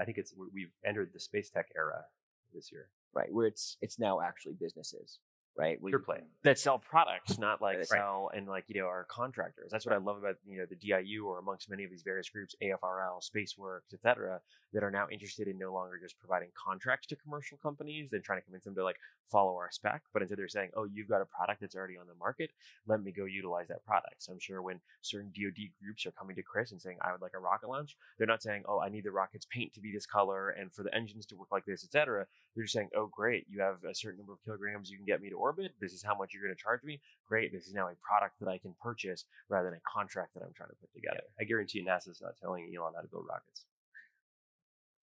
I 0.00 0.04
think 0.04 0.18
it's 0.18 0.34
we've 0.52 0.72
entered 0.84 1.10
the 1.14 1.20
space 1.20 1.48
tech 1.50 1.66
era 1.76 2.04
this 2.52 2.70
year. 2.72 2.88
right? 3.14 3.32
Where 3.32 3.46
it's 3.46 3.76
it's 3.80 3.98
now 3.98 4.20
actually 4.20 4.54
businesses, 4.60 5.18
right? 5.58 5.80
We, 5.80 5.90
Pure 5.90 6.00
play. 6.00 6.20
that 6.42 6.58
sell 6.58 6.78
products, 6.78 7.38
not 7.38 7.60
like 7.62 7.76
Right. 7.78 7.86
sell 7.86 8.30
and 8.34 8.46
like 8.46 8.64
you 8.68 8.80
know 8.80 8.86
our 8.86 9.04
contractors. 9.04 9.70
That's 9.70 9.86
what 9.86 9.94
I 9.94 9.98
love 9.98 10.18
about 10.18 10.36
you 10.46 10.58
know 10.58 10.66
the 10.66 10.76
DIU 10.76 11.26
or 11.26 11.38
amongst 11.38 11.70
many 11.70 11.84
of 11.84 11.90
these 11.90 12.02
various 12.02 12.28
groups, 12.28 12.54
AFRL, 12.62 13.20
SpaceWERX, 13.22 13.94
etc., 13.94 14.40
that 14.72 14.82
are 14.82 14.90
now 14.90 15.06
interested 15.10 15.48
in 15.48 15.58
no 15.58 15.72
longer 15.72 15.98
just 16.00 16.18
providing 16.18 16.48
contracts 16.54 17.06
to 17.08 17.16
commercial 17.16 17.56
companies 17.58 18.12
and 18.12 18.22
trying 18.22 18.38
to 18.38 18.44
convince 18.44 18.64
them 18.64 18.74
to 18.74 18.84
like 18.84 18.96
follow 19.30 19.56
our 19.56 19.70
spec, 19.70 20.02
but 20.12 20.22
instead 20.22 20.38
they're 20.38 20.48
saying, 20.48 20.70
oh, 20.76 20.84
you've 20.84 21.08
got 21.08 21.20
a 21.22 21.24
product 21.24 21.60
that's 21.60 21.74
already 21.74 21.96
on 21.96 22.06
the 22.06 22.14
market, 22.14 22.50
let 22.86 23.02
me 23.02 23.10
go 23.10 23.24
utilize 23.24 23.66
that 23.68 23.84
product. 23.84 24.16
So 24.18 24.32
I'm 24.32 24.38
sure 24.38 24.62
when 24.62 24.80
certain 25.02 25.32
DoD 25.34 25.70
groups 25.82 26.04
are 26.06 26.10
coming 26.12 26.36
to 26.36 26.42
Chris 26.42 26.72
and 26.72 26.80
saying, 26.80 26.98
I 27.00 27.12
would 27.12 27.22
like 27.22 27.32
a 27.34 27.38
rocket 27.40 27.68
launch, 27.68 27.96
they're 28.18 28.26
not 28.26 28.42
saying, 28.42 28.64
oh, 28.68 28.80
I 28.80 28.88
need 28.88 29.04
the 29.04 29.10
rocket's 29.10 29.46
paint 29.46 29.72
to 29.74 29.80
be 29.80 29.92
this 29.92 30.06
color 30.06 30.50
and 30.50 30.72
for 30.72 30.82
the 30.82 30.94
engines 30.94 31.26
to 31.26 31.36
work 31.36 31.48
like 31.50 31.64
this, 31.64 31.82
etc. 31.84 32.26
They're 32.54 32.64
just 32.64 32.74
saying, 32.74 32.90
oh, 32.94 33.06
great, 33.06 33.46
you 33.48 33.60
have 33.60 33.82
a 33.88 33.94
certain 33.94 34.18
number 34.18 34.32
of 34.34 34.44
kilograms 34.44 34.90
you 34.90 34.96
can 34.96 35.06
get 35.06 35.22
me 35.22 35.30
to 35.30 35.36
orbit. 35.46 35.72
This 35.80 35.92
is 35.92 36.02
how 36.02 36.14
much 36.16 36.32
you're 36.32 36.42
going 36.42 36.54
to 36.54 36.60
charge 36.60 36.82
me. 36.82 37.00
Great, 37.28 37.52
this 37.52 37.66
is 37.66 37.74
now 37.74 37.86
a 37.88 37.94
product 38.02 38.34
that 38.40 38.48
I 38.48 38.58
can 38.58 38.74
purchase 38.82 39.24
rather 39.48 39.70
than 39.70 39.78
a 39.78 39.84
contract 39.98 40.34
that 40.34 40.42
I'm 40.42 40.52
trying 40.56 40.70
to 40.70 40.76
put 40.80 40.92
together. 40.92 41.22
I 41.40 41.44
guarantee 41.44 41.84
NASA's 41.84 42.20
not 42.20 42.34
telling 42.40 42.72
Elon 42.76 42.94
how 42.96 43.02
to 43.02 43.08
build 43.08 43.26
rockets. 43.28 43.64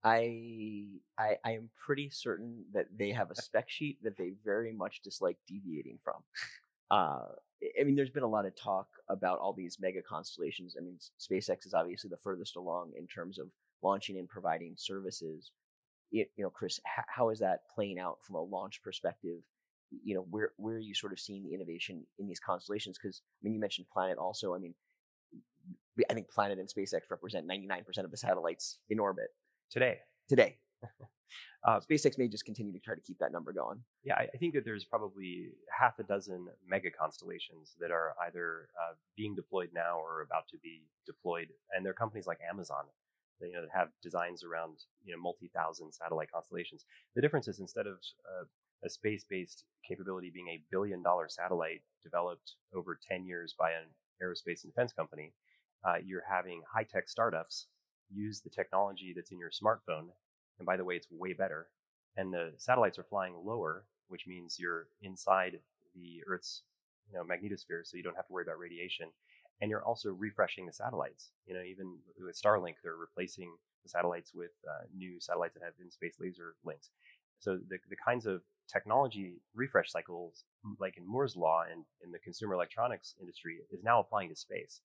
I, 0.02 0.86
I 1.18 1.36
I 1.44 1.50
am 1.52 1.68
pretty 1.86 2.08
certain 2.10 2.64
that 2.72 2.86
they 2.96 3.10
have 3.10 3.30
a 3.30 3.34
spec 3.34 3.68
sheet 3.68 3.98
that 4.02 4.16
they 4.16 4.32
very 4.44 4.72
much 4.72 5.02
dislike 5.02 5.36
deviating 5.46 5.98
from. 6.02 6.20
Uh, 6.90 7.26
I- 7.78 7.84
mean, 7.84 7.96
there's 7.96 8.10
been 8.18 8.22
a 8.22 8.34
lot 8.36 8.46
of 8.46 8.56
talk 8.56 8.88
about 9.08 9.38
all 9.40 9.52
these 9.52 9.76
mega 9.78 10.00
constellations. 10.02 10.74
I 10.78 10.82
mean, 10.82 10.98
SpaceX 11.20 11.66
is 11.66 11.74
obviously 11.74 12.08
the 12.08 12.16
furthest 12.16 12.56
along 12.56 12.92
in 12.96 13.06
terms 13.06 13.38
of 13.38 13.48
launching 13.82 14.18
and 14.18 14.28
providing 14.28 14.74
services. 14.76 15.52
You, 16.10 16.24
you 16.36 16.44
know, 16.44 16.50
Chris, 16.50 16.80
how 17.16 17.28
is 17.28 17.38
that 17.40 17.60
playing 17.74 17.98
out 17.98 18.18
from 18.22 18.36
a 18.36 18.42
launch 18.42 18.82
perspective? 18.82 19.40
You 20.04 20.14
know, 20.14 20.26
where 20.30 20.52
where 20.56 20.76
are 20.76 20.80
you 20.80 20.94
sort 20.94 21.12
of 21.12 21.18
seeing 21.18 21.42
the 21.44 21.54
innovation 21.54 22.06
in 22.18 22.26
these 22.26 22.40
constellations? 22.40 22.98
Because 22.98 23.22
I 23.22 23.44
mean, 23.44 23.54
you 23.54 23.60
mentioned 23.60 23.86
Planet 23.92 24.18
also. 24.18 24.54
I 24.54 24.58
mean, 24.58 24.74
I 26.08 26.14
think 26.14 26.30
Planet 26.30 26.58
and 26.58 26.68
SpaceX 26.68 27.02
represent 27.10 27.46
99% 27.48 28.04
of 28.04 28.10
the 28.10 28.16
satellites 28.16 28.78
in 28.88 28.98
orbit 28.98 29.28
Today, 29.70 29.98
today. 30.28 30.58
Uh, 31.62 31.78
SpaceX 31.78 32.16
may 32.16 32.26
just 32.26 32.46
continue 32.46 32.72
to 32.72 32.78
try 32.80 32.94
to 32.94 33.02
keep 33.02 33.18
that 33.18 33.30
number 33.32 33.52
going. 33.52 33.78
yeah, 34.02 34.14
I 34.14 34.28
I 34.32 34.38
think 34.38 34.54
that 34.54 34.64
there's 34.64 34.84
probably 34.84 35.50
half 35.78 35.98
a 35.98 36.02
dozen 36.02 36.48
mega 36.66 36.90
constellations 36.90 37.76
that 37.78 37.90
are 37.90 38.14
either 38.26 38.68
uh, 38.80 38.94
being 39.14 39.34
deployed 39.34 39.68
now 39.74 39.98
or 39.98 40.22
about 40.22 40.48
to 40.52 40.58
be 40.62 40.84
deployed, 41.04 41.48
and 41.70 41.84
there 41.84 41.90
are 41.90 41.94
companies 41.94 42.26
like 42.26 42.38
Amazon, 42.50 42.84
that, 43.40 43.48
you 43.48 43.52
know, 43.52 43.60
that 43.60 43.70
have 43.74 43.88
designs 44.02 44.42
around 44.42 44.78
you 45.04 45.12
know 45.14 45.20
multi-thousand 45.20 45.92
satellite 45.92 46.32
constellations. 46.32 46.86
The 47.14 47.20
difference 47.20 47.46
is 47.46 47.60
instead 47.60 47.86
of 47.86 47.98
uh, 48.24 48.44
a 48.84 48.90
space-based 48.90 49.64
capability 49.86 50.30
being 50.32 50.48
a 50.48 50.62
billion-dollar 50.70 51.28
satellite 51.28 51.82
developed 52.02 52.54
over 52.74 52.98
10 53.08 53.26
years 53.26 53.54
by 53.58 53.70
an 53.70 53.88
aerospace 54.22 54.62
and 54.64 54.72
defense 54.72 54.92
company, 54.92 55.32
uh, 55.84 55.96
you're 56.04 56.24
having 56.30 56.62
high-tech 56.74 57.08
startups 57.08 57.66
use 58.12 58.40
the 58.40 58.50
technology 58.50 59.12
that's 59.14 59.30
in 59.30 59.38
your 59.38 59.50
smartphone, 59.50 60.08
and 60.58 60.66
by 60.66 60.76
the 60.76 60.84
way, 60.84 60.94
it's 60.94 61.06
way 61.10 61.32
better 61.32 61.68
and 62.16 62.32
the 62.32 62.52
satellites 62.58 62.98
are 62.98 63.04
flying 63.04 63.34
lower, 63.44 63.84
which 64.08 64.26
means 64.26 64.56
you're 64.58 64.88
inside 65.02 65.60
the 65.94 66.22
Earth's 66.26 66.62
you 67.10 67.16
know 67.16 67.24
magnetosphere, 67.24 67.84
so 67.84 67.96
you 67.96 68.02
don't 68.02 68.16
have 68.16 68.26
to 68.26 68.32
worry 68.32 68.44
about 68.44 68.58
radiation. 68.58 69.08
And 69.60 69.68
you're 69.68 69.84
also 69.84 70.10
refreshing 70.10 70.64
the 70.64 70.72
satellites. 70.72 71.32
You 71.46 71.54
know, 71.54 71.62
even 71.62 71.98
with 72.18 72.40
Starlink, 72.40 72.76
they're 72.82 72.96
replacing 72.96 73.52
the 73.82 73.90
satellites 73.90 74.32
with 74.34 74.52
uh, 74.66 74.86
new 74.96 75.20
satellites 75.20 75.54
that 75.54 75.62
have 75.62 75.74
in-space 75.78 76.16
laser 76.18 76.54
links. 76.64 76.88
So 77.40 77.56
the 77.56 77.78
the 77.88 77.96
kinds 77.96 78.26
of 78.26 78.42
technology 78.72 79.40
refresh 79.54 79.90
cycles, 79.90 80.44
like 80.78 80.96
in 80.96 81.06
Moore's 81.06 81.36
law 81.36 81.64
and 81.70 81.84
in 82.04 82.12
the 82.12 82.18
consumer 82.18 82.54
electronics 82.54 83.14
industry, 83.20 83.58
is 83.72 83.82
now 83.82 84.00
applying 84.00 84.28
to 84.28 84.36
space, 84.36 84.80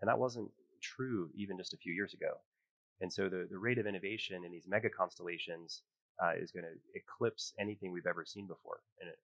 and 0.00 0.08
that 0.08 0.18
wasn't 0.18 0.50
true 0.80 1.30
even 1.34 1.58
just 1.58 1.74
a 1.74 1.76
few 1.76 1.92
years 1.92 2.14
ago. 2.14 2.38
And 3.00 3.12
so 3.12 3.28
the, 3.28 3.46
the 3.50 3.58
rate 3.58 3.78
of 3.78 3.86
innovation 3.86 4.44
in 4.44 4.50
these 4.50 4.66
mega 4.66 4.88
constellations 4.90 5.82
uh, 6.22 6.32
is 6.40 6.50
going 6.50 6.64
to 6.64 6.74
eclipse 6.94 7.52
anything 7.58 7.92
we've 7.92 8.06
ever 8.06 8.24
seen 8.24 8.46
before. 8.46 8.80
And 9.00 9.08
it, 9.10 9.18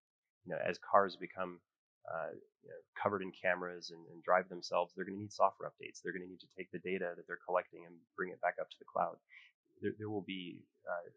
you 0.45 0.51
know, 0.51 0.59
as 0.63 0.79
cars 0.79 1.17
become 1.19 1.59
uh, 2.07 2.31
you 2.63 2.69
know, 2.69 2.79
covered 3.01 3.21
in 3.21 3.31
cameras 3.31 3.91
and, 3.91 3.99
and 4.13 4.23
drive 4.23 4.47
themselves, 4.47 4.93
they're 4.95 5.05
going 5.05 5.17
to 5.17 5.21
need 5.21 5.33
software 5.33 5.69
updates. 5.69 6.01
They're 6.01 6.13
going 6.13 6.23
to 6.23 6.29
need 6.29 6.39
to 6.39 6.53
take 6.55 6.71
the 6.71 6.79
data 6.79 7.13
that 7.17 7.27
they're 7.27 7.41
collecting 7.45 7.83
and 7.85 7.95
bring 8.15 8.29
it 8.29 8.39
back 8.41 8.55
up 8.61 8.69
to 8.69 8.79
the 8.79 8.85
cloud. 8.85 9.17
There, 9.81 9.91
there 9.97 10.09
will 10.09 10.21
be 10.23 10.61
uh, 10.87 11.09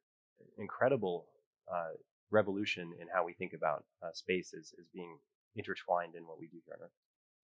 incredible 0.57 1.27
uh, 1.72 1.94
revolution 2.31 2.92
in 3.00 3.09
how 3.12 3.24
we 3.24 3.33
think 3.33 3.52
about 3.52 3.85
uh, 4.02 4.12
space 4.12 4.52
as, 4.59 4.72
as 4.78 4.87
being 4.92 5.18
intertwined 5.57 6.14
in 6.14 6.26
what 6.26 6.38
we 6.38 6.46
do 6.46 6.59
here 6.64 6.74
on 6.78 6.85
Earth. 6.85 6.92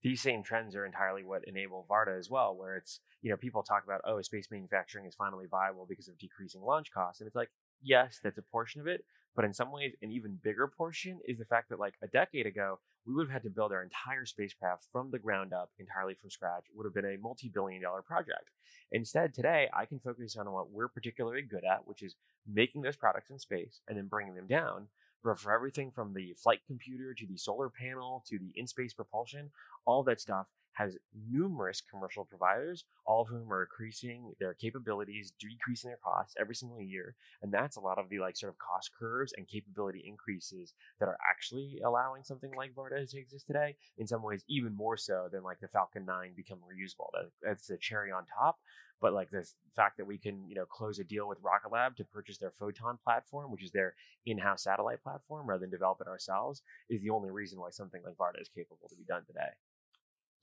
these 0.04 0.20
same 0.20 0.42
trends 0.42 0.76
are 0.76 0.84
entirely 0.84 1.24
what 1.24 1.48
enable 1.48 1.87
Varda 1.90 2.18
as 2.18 2.28
well, 2.28 2.54
where 2.54 2.76
it's, 2.76 3.00
you 3.22 3.30
know, 3.30 3.38
people 3.38 3.62
talk 3.62 3.84
about, 3.84 4.02
oh, 4.04 4.20
space 4.20 4.48
manufacturing 4.50 5.06
is 5.06 5.14
finally 5.14 5.46
viable 5.50 5.87
because 5.88 6.08
of 6.08 6.18
decreasing 6.18 6.60
launch 6.60 6.92
costs. 6.92 7.20
And 7.20 7.26
it's 7.26 7.34
like, 7.34 7.50
yes, 7.82 8.20
that's 8.22 8.37
a 8.37 8.42
portion 8.42 8.82
of 8.82 8.87
it. 8.87 9.04
But 9.34 9.46
in 9.46 9.54
some 9.54 9.72
ways, 9.72 9.94
an 10.02 10.12
even 10.12 10.38
bigger 10.42 10.68
portion 10.68 11.20
is 11.26 11.38
the 11.38 11.46
fact 11.46 11.70
that, 11.70 11.80
like, 11.80 11.94
a 12.02 12.06
decade 12.06 12.46
ago, 12.46 12.80
we 13.07 13.14
would 13.14 13.27
have 13.27 13.33
had 13.33 13.43
to 13.43 13.51
build 13.51 13.73
our 13.73 13.83
entire 13.83 14.25
spacecraft 14.25 14.87
from 14.90 15.11
the 15.11 15.19
ground 15.19 15.53
up 15.53 15.71
entirely 15.79 16.14
from 16.14 16.31
scratch. 16.31 16.64
Would 16.75 16.85
have 16.85 16.95
been 16.95 17.14
a 17.14 17.19
multi 17.19 17.49
billion 17.49 17.83
dollar 17.83 18.03
project. 18.03 18.51
Instead, 18.93 19.35
today, 19.35 19.69
I 19.75 19.87
can 19.87 19.99
focus 19.99 20.37
on 20.37 20.51
what 20.53 20.71
we're 20.71 20.88
particularly 20.88 21.43
good 21.43 21.64
at, 21.64 21.87
which 21.87 22.03
is 22.03 22.17
making 22.47 22.83
those 22.83 22.97
products 22.97 23.31
in 23.31 23.38
space 23.38 23.81
and 23.88 23.97
then 23.97 24.09
bringing 24.09 24.35
them 24.35 24.47
down. 24.47 24.88
But 25.23 25.38
for 25.38 25.53
everything 25.53 25.90
from 25.90 26.12
the 26.12 26.35
flight 26.43 26.61
computer 26.67 27.14
to 27.14 27.27
the 27.27 27.38
solar 27.38 27.71
panel 27.71 28.23
to 28.29 28.38
the 28.38 28.53
in 28.55 28.67
space 28.67 28.93
propulsion, 28.93 29.51
all 29.87 30.03
that 30.05 30.21
stuff 30.21 30.47
has 30.74 30.96
numerous 31.28 31.80
commercial 31.80 32.24
providers, 32.24 32.84
all 33.06 33.22
of 33.22 33.28
whom 33.28 33.52
are 33.52 33.62
increasing 33.62 34.32
their 34.38 34.54
capabilities, 34.54 35.32
decreasing 35.38 35.90
their 35.90 35.98
costs 36.02 36.34
every 36.38 36.54
single 36.54 36.80
year. 36.80 37.14
And 37.42 37.52
that's 37.52 37.76
a 37.76 37.80
lot 37.80 37.98
of 37.98 38.08
the 38.08 38.18
like 38.18 38.37
sort 38.37 38.52
of 38.52 38.58
cost 38.58 38.90
curves 38.98 39.32
and 39.37 39.48
capability 39.48 40.04
increases 40.06 40.74
that 41.00 41.08
are 41.08 41.18
actually 41.28 41.80
allowing 41.84 42.24
something 42.24 42.50
like 42.56 42.74
Varda 42.74 43.08
to 43.08 43.18
exist 43.18 43.46
today. 43.46 43.76
In 43.98 44.06
some 44.06 44.22
ways, 44.22 44.44
even 44.48 44.74
more 44.76 44.96
so 44.96 45.28
than 45.32 45.42
like 45.42 45.60
the 45.60 45.68
Falcon 45.68 46.04
9 46.04 46.32
become 46.37 46.58
reusable. 46.58 47.08
That's 47.42 47.66
the 47.66 47.78
cherry 47.78 48.10
on 48.10 48.24
top. 48.26 48.58
But 49.00 49.12
like 49.12 49.30
the 49.30 49.46
fact 49.76 49.98
that 49.98 50.06
we 50.06 50.18
can, 50.18 50.48
you 50.48 50.54
know, 50.54 50.64
close 50.64 50.98
a 50.98 51.04
deal 51.04 51.28
with 51.28 51.38
Rocket 51.42 51.72
Lab 51.72 51.96
to 51.96 52.04
purchase 52.04 52.38
their 52.38 52.52
Photon 52.52 52.98
platform, 53.04 53.50
which 53.52 53.62
is 53.62 53.70
their 53.70 53.94
in-house 54.24 54.64
satellite 54.64 55.02
platform, 55.02 55.46
rather 55.46 55.60
than 55.60 55.70
develop 55.70 56.00
it 56.00 56.06
ourselves, 56.06 56.62
is 56.88 57.02
the 57.02 57.10
only 57.10 57.30
reason 57.30 57.60
why 57.60 57.70
something 57.70 58.00
like 58.04 58.14
Varda 58.14 58.40
is 58.40 58.48
capable 58.48 58.88
to 58.88 58.96
be 58.96 59.04
done 59.04 59.24
today. 59.26 59.50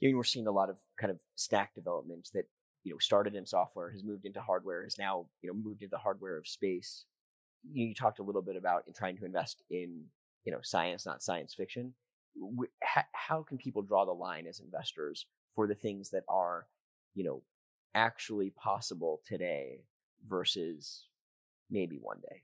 I 0.02 0.08
mean, 0.08 0.18
we're 0.18 0.24
seeing 0.24 0.48
a 0.48 0.52
lot 0.52 0.70
of 0.70 0.80
kind 1.00 1.12
of 1.12 1.20
stack 1.36 1.76
development 1.76 2.30
that 2.34 2.46
you 2.84 2.92
know 2.92 2.98
started 3.00 3.36
in 3.36 3.46
software, 3.46 3.92
has 3.92 4.04
moved 4.04 4.26
into 4.26 4.42
hardware, 4.42 4.84
has 4.84 4.98
now 4.98 5.28
you 5.42 5.50
know 5.50 5.54
moved 5.54 5.82
into 5.82 5.92
the 5.92 5.98
hardware 6.00 6.38
of 6.38 6.48
space. 6.48 7.06
You, 7.72 7.88
you 7.88 7.96
talked 7.96 8.20
a 8.20 8.24
little 8.24 8.42
bit 8.42 8.56
about 8.56 8.84
in 8.88 8.94
trying 8.94 9.18
to 9.18 9.26
invest 9.26 9.62
in 9.70 10.06
you 10.44 10.52
know 10.52 10.60
science, 10.62 11.06
not 11.06 11.24
science 11.24 11.54
fiction. 11.54 11.94
How, 12.82 13.04
how 13.14 13.44
can 13.44 13.58
people 13.58 13.82
draw 13.82 14.06
the 14.06 14.12
line 14.14 14.48
as 14.48 14.60
investors 14.60 15.26
for 15.54 15.68
the 15.68 15.76
things 15.76 16.10
that 16.12 16.24
are 16.28 16.68
you 17.14 17.24
know 17.24 17.44
actually 17.94 18.52
possible 18.52 19.22
today 19.26 19.82
versus 20.28 21.06
maybe 21.70 21.98
one 22.02 22.20
day? 22.22 22.42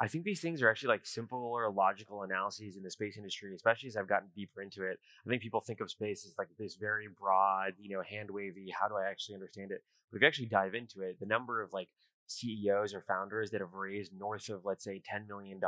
I 0.00 0.08
think 0.08 0.24
these 0.24 0.40
things 0.40 0.60
are 0.60 0.68
actually 0.68 0.88
like 0.88 1.06
simple 1.06 1.38
or 1.38 1.70
logical 1.70 2.22
analyses 2.22 2.76
in 2.76 2.82
the 2.82 2.90
space 2.90 3.16
industry, 3.16 3.54
especially 3.54 3.88
as 3.88 3.96
I've 3.96 4.08
gotten 4.08 4.28
deeper 4.34 4.60
into 4.60 4.82
it. 4.82 4.98
I 5.24 5.30
think 5.30 5.40
people 5.40 5.60
think 5.60 5.80
of 5.80 5.90
space 5.90 6.26
as 6.26 6.34
like 6.36 6.48
this 6.58 6.74
very 6.74 7.06
broad, 7.08 7.74
you 7.78 7.94
know, 7.96 8.02
hand 8.02 8.30
wavy, 8.30 8.72
how 8.78 8.88
do 8.88 8.96
I 8.96 9.08
actually 9.08 9.36
understand 9.36 9.70
it? 9.70 9.82
But 10.10 10.16
if 10.16 10.22
you 10.22 10.28
actually 10.28 10.46
dive 10.46 10.74
into 10.74 11.02
it, 11.02 11.20
the 11.20 11.26
number 11.26 11.62
of 11.62 11.72
like 11.72 11.88
CEOs 12.26 12.92
or 12.92 13.02
founders 13.02 13.50
that 13.50 13.60
have 13.60 13.74
raised 13.74 14.12
north 14.18 14.48
of, 14.48 14.64
let's 14.64 14.82
say, 14.82 15.00
$10 15.12 15.28
million 15.28 15.60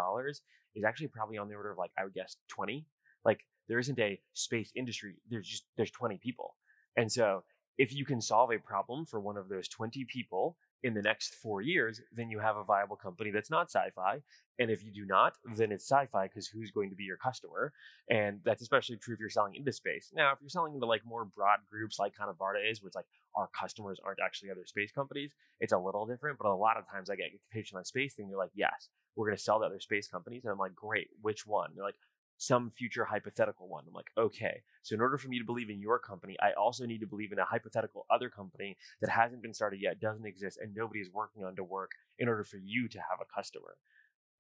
is 0.75 0.85
actually 0.85 1.09
probably 1.09 1.39
on 1.39 1.49
the 1.49 1.55
order 1.55 1.71
of 1.71 1.79
like, 1.79 1.93
I 1.97 2.05
would 2.05 2.15
guess 2.15 2.37
20. 2.49 2.85
Like 3.25 3.41
there 3.69 3.79
isn't 3.79 3.99
a 3.99 4.21
space 4.33 4.73
industry. 4.75 5.15
There's 5.31 5.47
just, 5.47 5.65
there's 5.77 5.91
20 5.93 6.19
people. 6.19 6.57
And 6.97 7.13
so 7.13 7.45
if 7.79 7.95
you 7.95 8.05
can 8.05 8.21
solve 8.21 8.51
a 8.51 8.59
problem 8.59 9.07
for 9.07 9.21
one 9.21 9.37
of 9.37 9.49
those 9.49 9.69
20 9.69 10.05
people 10.09 10.57
in 10.83 10.95
the 10.95 11.03
next 11.03 11.35
four 11.35 11.63
years, 11.63 12.01
then 12.13 12.31
you 12.31 12.39
have 12.39 12.57
a 12.57 12.65
viable 12.65 12.97
company 12.97 13.31
that's 13.31 13.51
not 13.51 13.71
sci 13.71 13.91
fi. 13.95 14.21
And 14.59 14.71
if 14.71 14.83
you 14.83 14.91
do 14.91 15.05
not, 15.05 15.35
then 15.57 15.73
it's 15.73 15.91
sci 15.91 16.07
fi 16.07 16.29
because 16.29 16.47
who's 16.47 16.71
going 16.71 16.91
to 16.91 16.97
be 16.97 17.05
your 17.05 17.17
customer? 17.17 17.73
And 18.09 18.41
that's 18.45 18.63
especially 18.63 18.97
true 18.97 19.15
if 19.15 19.21
you're 19.21 19.29
selling 19.29 19.55
into 19.55 19.73
space. 19.73 20.13
Now, 20.15 20.33
if 20.33 20.39
you're 20.41 20.49
selling 20.49 20.75
into 20.75 20.87
like 20.87 21.05
more 21.05 21.25
broad 21.25 21.59
groups 21.71 21.99
like 21.99 22.15
kind 22.17 22.31
of 22.31 22.37
Varda 22.37 22.71
is, 22.71 22.81
where 22.81 22.89
it's 22.89 22.97
like 22.97 23.07
our 23.35 23.49
customers 23.59 24.01
aren't 24.05 24.21
actually 24.25 24.51
other 24.51 24.65
space 24.65 24.93
companies, 24.93 25.33
it's 25.61 25.73
a 25.73 25.79
little 25.79 26.07
different. 26.07 26.39
But 26.39 26.49
a 26.49 26.55
lot 26.55 26.77
of 26.79 26.89
times 26.91 27.11
I 27.11 27.17
get 27.17 27.27
a 27.27 27.55
pitch 27.55 27.73
on 27.75 27.85
space 27.85 28.15
thing, 28.15 28.29
they're 28.29 28.39
like, 28.39 28.51
yes, 28.55 28.89
we're 29.15 29.27
going 29.27 29.37
to 29.37 29.43
sell 29.43 29.59
to 29.61 29.67
other 29.67 29.81
space 29.81 30.09
companies. 30.09 30.45
And 30.45 30.53
I'm 30.53 30.59
like, 30.59 30.75
great, 30.75 31.09
which 31.21 31.47
one? 31.47 31.71
They're 31.75 31.85
like, 31.85 31.97
some 32.39 32.71
future 32.71 33.05
hypothetical 33.05 33.69
one. 33.69 33.85
I'm 33.87 33.95
like, 33.95 34.11
okay. 34.19 34.63
So 34.83 34.95
in 34.95 35.01
order 35.01 35.19
for 35.19 35.29
me 35.29 35.39
to 35.39 35.45
believe 35.45 35.71
in 35.71 35.81
your 35.81 35.99
company, 35.99 36.37
I 36.41 36.53
also 36.53 36.85
need 36.87 37.01
to 37.01 37.07
believe 37.07 37.33
in 37.33 37.39
a 37.39 37.45
hypothetical 37.45 38.07
other 38.11 38.29
company 38.29 38.77
that 39.01 39.11
hasn't 39.11 39.43
been 39.43 39.55
started 39.55 39.81
yet, 39.81 40.01
doesn't 40.01 40.27
exist, 40.27 40.59
and 40.61 40.75
nobody 40.75 41.01
is 41.01 41.11
working 41.13 41.45
on 41.45 41.57
to 41.57 41.65
work 41.65 41.93
in 42.19 42.29
order 42.29 42.45
for 42.45 42.59
you 42.59 42.89
to 42.89 42.99
have 42.99 43.19
a 43.21 43.35
customer. 43.35 43.77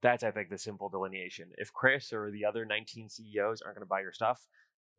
That's, 0.02 0.22
I 0.22 0.30
think, 0.30 0.50
the 0.50 0.58
simple 0.58 0.88
delineation. 0.88 1.48
If 1.56 1.72
Chris 1.72 2.12
or 2.12 2.30
the 2.30 2.44
other 2.44 2.64
19 2.64 3.08
CEOs 3.08 3.62
aren't 3.62 3.76
going 3.76 3.86
to 3.86 3.88
buy 3.88 4.00
your 4.00 4.12
stuff, 4.12 4.46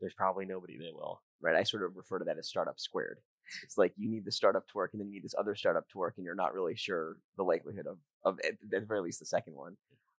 there's 0.01 0.13
probably 0.13 0.45
nobody 0.45 0.77
that 0.77 0.95
will. 0.95 1.21
Right. 1.39 1.55
I 1.55 1.63
sort 1.63 1.83
of 1.83 1.95
refer 1.95 2.17
to 2.19 2.25
that 2.25 2.39
as 2.39 2.47
startup 2.47 2.79
squared. 2.79 3.19
It's 3.63 3.77
like 3.77 3.93
you 3.95 4.09
need 4.09 4.25
the 4.25 4.31
startup 4.31 4.67
to 4.67 4.73
work, 4.75 4.91
and 4.93 4.99
then 4.99 5.07
you 5.07 5.13
need 5.13 5.23
this 5.23 5.35
other 5.37 5.55
startup 5.55 5.87
to 5.89 5.97
work, 5.97 6.15
and 6.17 6.25
you're 6.25 6.35
not 6.35 6.53
really 6.53 6.75
sure 6.75 7.17
the 7.37 7.43
likelihood 7.43 7.85
of, 7.87 7.97
of 8.25 8.39
at 8.45 8.55
the 8.67 8.81
very 8.81 9.01
least 9.01 9.19
the 9.19 9.25
second 9.25 9.55
one. 9.55 9.77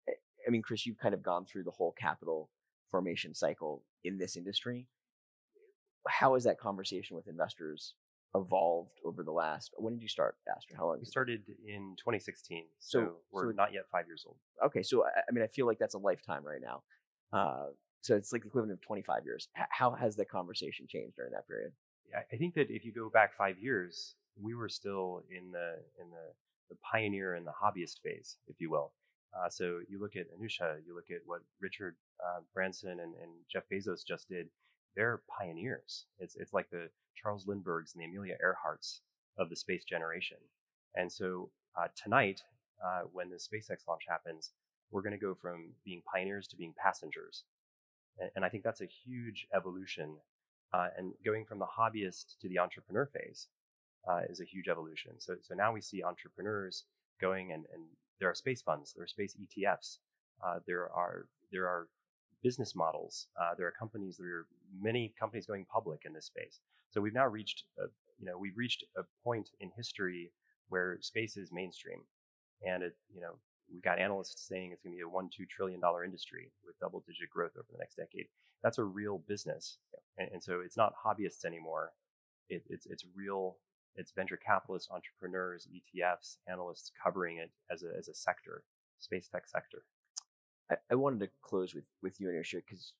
I 0.08 0.50
mean, 0.50 0.62
Chris, 0.62 0.86
you've 0.86 0.98
kind 0.98 1.12
of 1.12 1.22
gone 1.22 1.44
through 1.44 1.64
the 1.64 1.70
whole 1.70 1.92
capital 1.98 2.48
formation 2.90 3.34
cycle 3.34 3.84
in 4.04 4.18
this 4.18 4.36
industry. 4.36 4.86
How 6.06 6.34
has 6.34 6.44
that 6.44 6.58
conversation 6.58 7.16
with 7.16 7.28
investors 7.28 7.94
evolved 8.34 9.00
over 9.04 9.22
the 9.22 9.32
last? 9.32 9.72
When 9.76 9.94
did 9.94 10.02
you 10.02 10.08
start, 10.08 10.36
Astra? 10.54 10.76
How 10.76 10.86
long? 10.86 10.98
We 10.98 11.04
started 11.04 11.42
in 11.66 11.96
2016, 11.98 12.64
so, 12.78 13.00
so 13.00 13.12
we're 13.30 13.52
so, 13.52 13.56
not 13.56 13.72
yet 13.72 13.84
five 13.90 14.06
years 14.06 14.24
old. 14.26 14.36
Okay, 14.64 14.82
so 14.82 15.04
I 15.04 15.32
mean, 15.32 15.44
I 15.44 15.48
feel 15.48 15.66
like 15.66 15.78
that's 15.78 15.94
a 15.94 15.98
lifetime 15.98 16.44
right 16.44 16.60
now. 16.62 16.82
Uh, 17.32 17.66
so 18.00 18.16
it's 18.16 18.32
like 18.32 18.42
the 18.42 18.48
equivalent 18.48 18.72
of 18.72 18.80
25 18.80 19.24
years. 19.24 19.48
How 19.70 19.90
has 19.92 20.16
the 20.16 20.24
conversation 20.24 20.86
changed 20.88 21.16
during 21.16 21.32
that 21.32 21.46
period? 21.46 21.72
Yeah, 22.10 22.20
I 22.32 22.36
think 22.36 22.54
that 22.54 22.70
if 22.70 22.84
you 22.84 22.92
go 22.92 23.10
back 23.10 23.34
five 23.34 23.58
years, 23.58 24.14
we 24.40 24.54
were 24.54 24.68
still 24.68 25.24
in 25.30 25.50
the 25.52 25.76
in 26.00 26.10
the, 26.10 26.32
the 26.70 26.76
pioneer 26.90 27.34
and 27.34 27.46
the 27.46 27.52
hobbyist 27.52 28.00
phase, 28.02 28.36
if 28.46 28.56
you 28.60 28.70
will. 28.70 28.92
Uh, 29.36 29.48
so 29.50 29.80
you 29.88 30.00
look 30.00 30.16
at 30.16 30.26
Anousheh, 30.32 30.78
you 30.86 30.94
look 30.94 31.10
at 31.10 31.20
what 31.26 31.40
Richard 31.60 31.96
uh, 32.24 32.40
Branson 32.54 32.90
and, 32.90 33.14
and, 33.14 33.32
Jeff 33.50 33.64
Bezos 33.72 34.04
just 34.06 34.28
did. 34.28 34.48
They're 34.96 35.22
pioneers. 35.38 36.06
It's 36.18 36.36
it's 36.36 36.52
like 36.52 36.70
the 36.70 36.90
Charles 37.20 37.46
Lindberghs 37.46 37.94
and 37.94 38.02
the 38.02 38.06
Amelia 38.06 38.36
Earharts 38.44 39.00
of 39.38 39.50
the 39.50 39.56
space 39.56 39.84
generation. 39.84 40.38
And 40.94 41.12
so 41.12 41.50
uh, 41.76 41.88
tonight, 41.94 42.42
uh, 42.84 43.02
when 43.12 43.30
the 43.30 43.36
SpaceX 43.36 43.86
launch 43.88 44.02
happens, 44.08 44.50
we're 44.90 45.02
going 45.02 45.12
to 45.12 45.18
go 45.18 45.34
from 45.34 45.70
being 45.84 46.02
pioneers 46.12 46.48
to 46.48 46.56
being 46.56 46.74
passengers. 46.76 47.44
And, 48.18 48.30
and 48.36 48.44
I 48.44 48.48
think 48.48 48.64
that's 48.64 48.80
a 48.80 48.86
huge 48.86 49.46
evolution. 49.54 50.16
Uh, 50.72 50.88
and 50.96 51.12
going 51.24 51.44
from 51.44 51.58
the 51.58 51.66
hobbyist 51.78 52.38
to 52.40 52.48
the 52.48 52.58
entrepreneur 52.58 53.06
phase 53.06 53.46
uh, 54.08 54.20
is 54.28 54.40
a 54.40 54.44
huge 54.44 54.68
evolution. 54.68 55.12
So 55.18 55.36
so 55.40 55.54
now 55.54 55.72
we 55.72 55.80
see 55.80 56.02
entrepreneurs 56.02 56.84
going 57.20 57.52
and, 57.52 57.64
and 57.72 57.84
there 58.20 58.28
are 58.28 58.34
space 58.34 58.62
funds, 58.62 58.92
there 58.92 59.04
are 59.04 59.08
space 59.08 59.36
ETFs, 59.36 59.98
uh, 60.44 60.58
there 60.66 60.90
are 60.90 61.26
there 61.52 61.66
are 61.66 61.88
business 62.42 62.74
models, 62.74 63.26
uh, 63.40 63.54
there 63.56 63.66
are 63.66 63.74
companies, 63.78 64.16
there 64.18 64.28
are 64.28 64.46
many 64.80 65.14
companies 65.18 65.46
going 65.46 65.66
public 65.72 66.02
in 66.04 66.12
this 66.12 66.26
space. 66.26 66.60
So 66.90 67.00
we've 67.00 67.14
now 67.14 67.26
reached, 67.26 67.64
a, 67.78 67.84
you 68.18 68.26
know, 68.26 68.38
we've 68.38 68.56
reached 68.56 68.84
a 68.96 69.02
point 69.24 69.50
in 69.60 69.70
history 69.76 70.32
where 70.68 70.98
space 71.00 71.36
is 71.36 71.50
mainstream, 71.52 72.00
and 72.62 72.82
it, 72.82 72.96
you 73.14 73.20
know, 73.20 73.38
we've 73.72 73.82
got 73.82 73.98
analysts 73.98 74.46
saying 74.46 74.70
it's 74.72 74.82
going 74.82 74.94
to 74.94 74.98
be 74.98 75.02
a 75.02 75.08
one 75.08 75.30
two 75.34 75.44
trillion 75.46 75.80
dollar 75.80 76.04
industry 76.04 76.50
with 76.64 76.78
double 76.78 77.02
digit 77.06 77.30
growth 77.30 77.52
over 77.56 77.68
the 77.70 77.78
next 77.78 77.96
decade. 77.96 78.26
That's 78.62 78.78
a 78.78 78.84
real 78.84 79.22
business, 79.26 79.78
and, 80.16 80.28
and 80.32 80.42
so 80.42 80.60
it's 80.64 80.76
not 80.76 80.94
hobbyists 81.04 81.44
anymore. 81.44 81.92
It, 82.48 82.64
it's 82.68 82.86
it's 82.86 83.04
real 83.14 83.58
it's 83.98 84.12
venture 84.12 84.36
capitalists, 84.38 84.88
entrepreneurs, 84.90 85.66
ETFs, 85.74 86.36
analysts 86.46 86.92
covering 87.02 87.38
it 87.38 87.50
as 87.70 87.82
a, 87.82 87.88
as 87.98 88.06
a 88.06 88.14
sector, 88.14 88.62
space 89.00 89.28
tech 89.28 89.48
sector. 89.48 89.82
I, 90.70 90.76
I 90.90 90.94
wanted 90.94 91.20
to 91.20 91.28
close 91.42 91.74
with, 91.74 91.86
with 92.02 92.20
you, 92.20 92.28
Anousheh, 92.28 92.62
because 92.66 92.92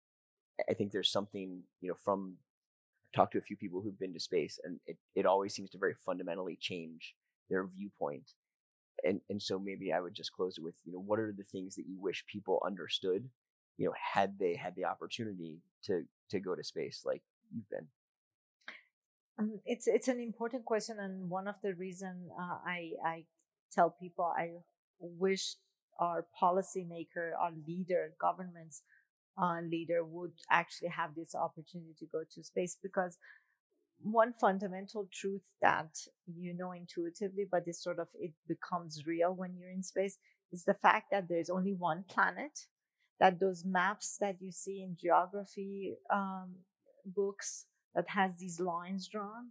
I 0.69 0.75
think 0.75 0.93
there's 0.93 1.11
something, 1.11 1.63
you 1.81 1.89
know, 1.89 1.97
from 2.05 2.37
I've 3.07 3.13
talked 3.13 3.33
to 3.33 3.39
a 3.39 3.43
few 3.43 3.57
people 3.57 3.81
who've 3.81 3.99
been 3.99 4.13
to 4.15 4.21
space 4.21 4.59
and 4.63 4.81
it, 4.87 4.97
it 5.15 5.27
always 5.27 5.55
seems 5.55 5.71
to 5.71 5.79
very 5.79 5.95
fundamentally 5.95 6.59
change 6.61 7.15
their 7.49 7.67
viewpoint. 7.67 8.33
And, 9.05 9.21
and 9.31 9.41
so 9.41 9.59
maybe 9.59 9.93
I 9.93 10.01
would 10.01 10.15
just 10.15 10.33
close 10.33 10.59
it 10.59 10.65
with, 10.65 10.75
you 10.85 10.93
know, 10.93 10.99
what 10.99 11.21
are 11.21 11.33
the 11.37 11.45
things 11.45 11.77
that 11.77 11.87
you 11.87 11.99
wish 12.01 12.25
people 12.27 12.61
understood, 12.67 13.29
you 13.77 13.87
know, 13.87 13.95
had 14.13 14.39
they 14.39 14.57
had 14.57 14.75
the 14.75 14.87
opportunity 14.87 15.61
to, 15.85 16.03
to 16.31 16.41
go 16.41 16.55
to 16.55 16.65
space 16.65 17.03
like 17.05 17.23
you've 17.55 17.69
been? 17.71 17.87
Um, 19.39 19.61
it's 19.65 19.87
it's 19.87 20.09
an 20.09 20.19
important 20.19 20.65
question, 20.65 20.99
and 20.99 21.31
one 21.31 21.47
of 21.47 21.55
the 21.63 21.73
reason 21.75 22.29
uh, 22.37 22.59
I 22.67 22.93
I 23.05 23.25
tell 23.71 23.91
people 23.91 24.25
I 24.25 24.51
wish 24.99 25.55
our 25.99 26.27
policymaker, 26.41 27.33
our 27.39 27.53
leader, 27.67 28.13
government's 28.21 28.83
uh, 29.41 29.61
leader 29.61 30.05
would 30.05 30.33
actually 30.51 30.89
have 30.89 31.15
this 31.15 31.35
opportunity 31.35 31.95
to 31.99 32.07
go 32.07 32.23
to 32.35 32.43
space 32.43 32.77
because 32.83 33.19
one 34.03 34.33
fundamental 34.33 35.09
truth 35.13 35.43
that 35.61 35.97
you 36.27 36.55
know 36.55 36.73
intuitively, 36.73 37.47
but 37.51 37.65
this 37.67 37.83
sort 37.83 37.99
of 37.99 38.09
it 38.19 38.33
becomes 38.47 39.07
real 39.07 39.35
when 39.35 39.57
you're 39.57 39.71
in 39.71 39.83
space 39.83 40.19
is 40.53 40.65
the 40.65 40.75
fact 40.75 41.07
that 41.11 41.29
there's 41.29 41.51
only 41.51 41.73
one 41.73 42.05
planet. 42.09 42.67
That 43.21 43.41
those 43.41 43.65
maps 43.65 44.17
that 44.21 44.37
you 44.41 44.53
see 44.53 44.81
in 44.81 44.97
geography 44.97 45.97
um, 46.09 46.55
books 47.05 47.67
that 47.93 48.11
has 48.11 48.37
these 48.37 48.61
lines 48.61 49.09
drawn, 49.09 49.51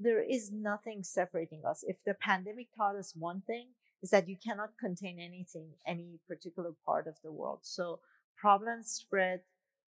there 0.00 0.20
is 0.20 0.50
nothing 0.52 1.04
separating 1.04 1.62
us. 1.64 1.84
If 1.86 1.98
the 2.04 2.14
pandemic 2.14 2.68
taught 2.76 2.96
us 2.96 3.14
one 3.16 3.42
thing, 3.46 3.68
is 4.04 4.10
that 4.10 4.28
you 4.28 4.36
cannot 4.36 4.76
contain 4.78 5.18
anything, 5.18 5.70
any 5.86 6.20
particular 6.28 6.72
part 6.84 7.06
of 7.06 7.14
the 7.24 7.32
world. 7.32 7.60
So 7.62 8.00
problems 8.36 8.88
spread 8.90 9.40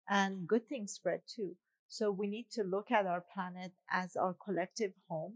and 0.09 0.49
good 0.49 0.69
things 0.69 0.91
spread 0.91 1.21
too. 1.33 1.55
So 1.87 2.11
we 2.11 2.27
need 2.27 2.47
to 2.55 2.65
look 2.65 2.91
at 2.91 3.07
our 3.07 3.25
planet 3.33 3.71
as 3.89 4.17
our 4.17 4.35
collective 4.45 4.95
home, 5.09 5.35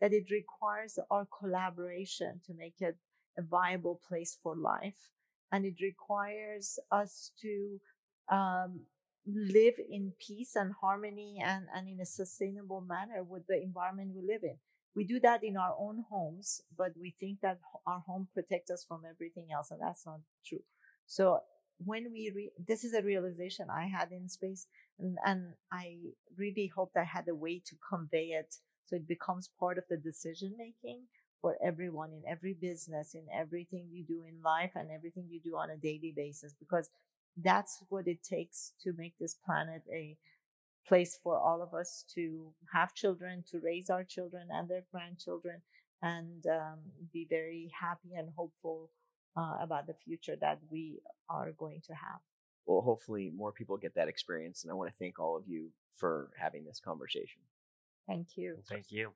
that 0.00 0.12
it 0.12 0.24
requires 0.28 0.98
our 1.08 1.28
collaboration 1.38 2.40
to 2.48 2.52
make 2.52 2.80
it 2.80 2.96
a 3.38 3.42
viable 3.42 4.00
place 4.08 4.36
for 4.42 4.56
life. 4.56 5.10
And 5.52 5.64
it 5.64 5.76
requires 5.80 6.80
us 6.90 7.30
to 7.42 7.80
um, 8.28 8.80
live 9.24 9.74
in 9.88 10.14
peace 10.18 10.56
and 10.56 10.72
harmony 10.80 11.40
and, 11.44 11.66
and 11.72 11.88
in 11.88 12.00
a 12.00 12.06
sustainable 12.06 12.80
manner 12.80 13.22
with 13.22 13.46
the 13.46 13.62
environment 13.62 14.14
we 14.16 14.22
live 14.26 14.42
in. 14.42 14.56
We 14.96 15.04
do 15.04 15.20
that 15.20 15.44
in 15.44 15.56
our 15.58 15.76
own 15.78 16.04
homes, 16.10 16.62
but 16.76 16.92
we 17.00 17.14
think 17.20 17.42
that 17.42 17.60
our 17.86 18.00
home 18.00 18.28
protects 18.34 18.70
us 18.70 18.84
from 18.88 19.02
everything 19.08 19.48
else, 19.52 19.70
and 19.70 19.80
that's 19.82 20.06
not 20.06 20.20
true. 20.44 20.62
So 21.06 21.40
when 21.84 22.10
we 22.12 22.32
re- 22.34 22.52
this 22.66 22.82
is 22.84 22.94
a 22.94 23.02
realization 23.02 23.68
I 23.70 23.86
had 23.86 24.10
in 24.10 24.28
space, 24.30 24.66
and, 24.98 25.18
and 25.24 25.52
I 25.70 25.98
really 26.36 26.72
hoped 26.74 26.96
I 26.96 27.04
had 27.04 27.28
a 27.28 27.34
way 27.34 27.62
to 27.66 27.76
convey 27.88 28.28
it 28.28 28.56
so 28.86 28.96
it 28.96 29.06
becomes 29.06 29.50
part 29.60 29.78
of 29.78 29.84
the 29.90 29.98
decision 29.98 30.54
making 30.56 31.02
for 31.42 31.58
everyone 31.62 32.12
in 32.12 32.22
every 32.26 32.54
business, 32.54 33.14
in 33.14 33.26
everything 33.34 33.88
you 33.92 34.04
do 34.04 34.22
in 34.26 34.42
life, 34.42 34.72
and 34.74 34.90
everything 34.90 35.26
you 35.28 35.40
do 35.40 35.56
on 35.56 35.70
a 35.70 35.76
daily 35.76 36.12
basis, 36.16 36.54
because 36.58 36.88
that's 37.36 37.82
what 37.90 38.08
it 38.08 38.22
takes 38.22 38.72
to 38.82 38.94
make 38.96 39.14
this 39.20 39.34
planet 39.34 39.82
a 39.92 40.16
place 40.86 41.18
for 41.22 41.38
all 41.38 41.62
of 41.62 41.74
us 41.74 42.04
to 42.14 42.52
have 42.72 42.94
children, 42.94 43.44
to 43.50 43.60
raise 43.60 43.90
our 43.90 44.04
children 44.04 44.48
and 44.50 44.68
their 44.68 44.84
grandchildren, 44.92 45.62
and 46.02 46.46
um, 46.46 46.78
be 47.12 47.26
very 47.28 47.70
happy 47.78 48.14
and 48.16 48.28
hopeful 48.36 48.90
uh, 49.36 49.56
about 49.60 49.86
the 49.86 49.94
future 49.94 50.36
that 50.40 50.58
we 50.70 51.00
are 51.28 51.52
going 51.52 51.80
to 51.86 51.92
have. 51.92 52.20
Well, 52.66 52.80
hopefully, 52.80 53.32
more 53.34 53.52
people 53.52 53.76
get 53.76 53.94
that 53.94 54.08
experience. 54.08 54.64
And 54.64 54.70
I 54.70 54.74
want 54.74 54.90
to 54.90 54.96
thank 54.96 55.18
all 55.18 55.36
of 55.36 55.44
you 55.46 55.70
for 55.96 56.30
having 56.36 56.64
this 56.64 56.80
conversation. 56.80 57.42
Thank 58.06 58.36
you. 58.36 58.58
Thank 58.68 58.90
you. 58.90 59.12